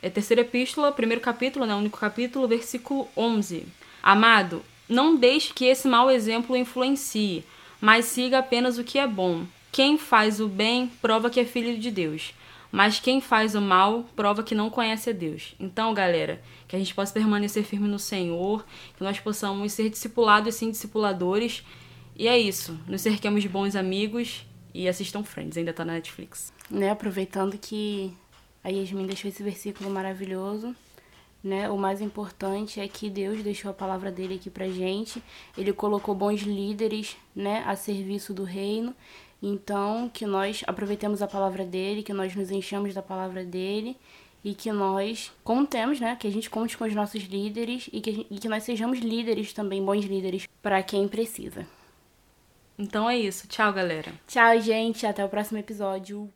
É 0.00 0.08
terceira 0.08 0.40
epístola, 0.40 0.90
primeiro 0.90 1.20
capítulo, 1.20 1.66
né, 1.66 1.74
único 1.74 1.98
capítulo, 1.98 2.48
versículo 2.48 3.06
11. 3.14 3.66
Amado, 4.02 4.64
não 4.88 5.14
deixe 5.14 5.52
que 5.52 5.66
esse 5.66 5.86
mau 5.86 6.10
exemplo 6.10 6.56
influencie, 6.56 7.44
mas 7.82 8.06
siga 8.06 8.38
apenas 8.38 8.78
o 8.78 8.84
que 8.84 8.98
é 8.98 9.06
bom. 9.06 9.44
Quem 9.70 9.98
faz 9.98 10.40
o 10.40 10.48
bem 10.48 10.90
prova 11.02 11.28
que 11.28 11.38
é 11.38 11.44
filho 11.44 11.76
de 11.76 11.90
Deus, 11.90 12.32
mas 12.70 13.00
quem 13.00 13.20
faz 13.20 13.54
o 13.54 13.60
mal 13.60 14.04
prova 14.14 14.42
que 14.42 14.54
não 14.54 14.70
conhece 14.70 15.10
a 15.10 15.12
Deus. 15.12 15.54
Então, 15.58 15.94
galera, 15.94 16.42
que 16.66 16.76
a 16.76 16.78
gente 16.78 16.94
possa 16.94 17.12
permanecer 17.12 17.64
firme 17.64 17.88
no 17.88 17.98
Senhor, 17.98 18.64
que 18.96 19.02
nós 19.02 19.18
possamos 19.20 19.72
ser 19.72 19.90
discipulados 19.90 20.54
e 20.54 20.58
sim 20.58 20.70
discipuladores. 20.70 21.64
E 22.16 22.28
é 22.28 22.38
isso. 22.38 22.78
Nos 22.86 23.02
cerquemos 23.02 23.42
de 23.42 23.48
bons 23.48 23.76
amigos 23.76 24.46
e 24.74 24.88
assistam 24.88 25.22
Friends, 25.22 25.56
ainda 25.56 25.72
tá 25.72 25.84
na 25.84 25.94
Netflix. 25.94 26.52
Né, 26.70 26.90
aproveitando 26.90 27.56
que 27.58 28.12
a 28.62 28.68
Yasmin 28.68 29.06
deixou 29.06 29.28
esse 29.28 29.42
versículo 29.42 29.88
maravilhoso 29.90 30.74
né? 31.46 31.70
O 31.70 31.78
mais 31.78 32.00
importante 32.00 32.80
é 32.80 32.88
que 32.88 33.08
Deus 33.08 33.40
deixou 33.42 33.70
a 33.70 33.74
palavra 33.74 34.10
dele 34.10 34.34
aqui 34.34 34.50
pra 34.50 34.68
gente. 34.68 35.22
Ele 35.56 35.72
colocou 35.72 36.12
bons 36.12 36.42
líderes, 36.42 37.16
né, 37.34 37.62
a 37.64 37.76
serviço 37.76 38.34
do 38.34 38.42
reino. 38.42 38.92
Então, 39.48 40.10
que 40.12 40.26
nós 40.26 40.64
aproveitemos 40.66 41.22
a 41.22 41.28
palavra 41.28 41.64
dele, 41.64 42.02
que 42.02 42.12
nós 42.12 42.34
nos 42.34 42.50
enchamos 42.50 42.92
da 42.92 43.00
palavra 43.00 43.44
dele 43.44 43.96
e 44.42 44.52
que 44.56 44.72
nós 44.72 45.30
contemos, 45.44 46.00
né, 46.00 46.16
que 46.18 46.26
a 46.26 46.30
gente 46.32 46.50
conte 46.50 46.76
com 46.76 46.82
os 46.82 46.92
nossos 46.92 47.22
líderes 47.22 47.88
e 47.92 48.00
que, 48.00 48.10
gente, 48.10 48.26
e 48.28 48.38
que 48.40 48.48
nós 48.48 48.64
sejamos 48.64 48.98
líderes 48.98 49.52
também, 49.52 49.84
bons 49.84 50.04
líderes 50.04 50.48
para 50.60 50.82
quem 50.82 51.06
precisa. 51.06 51.64
Então 52.76 53.08
é 53.08 53.16
isso. 53.16 53.46
Tchau, 53.46 53.72
galera. 53.72 54.12
Tchau, 54.26 54.60
gente. 54.60 55.06
Até 55.06 55.24
o 55.24 55.28
próximo 55.28 55.58
episódio. 55.58 56.28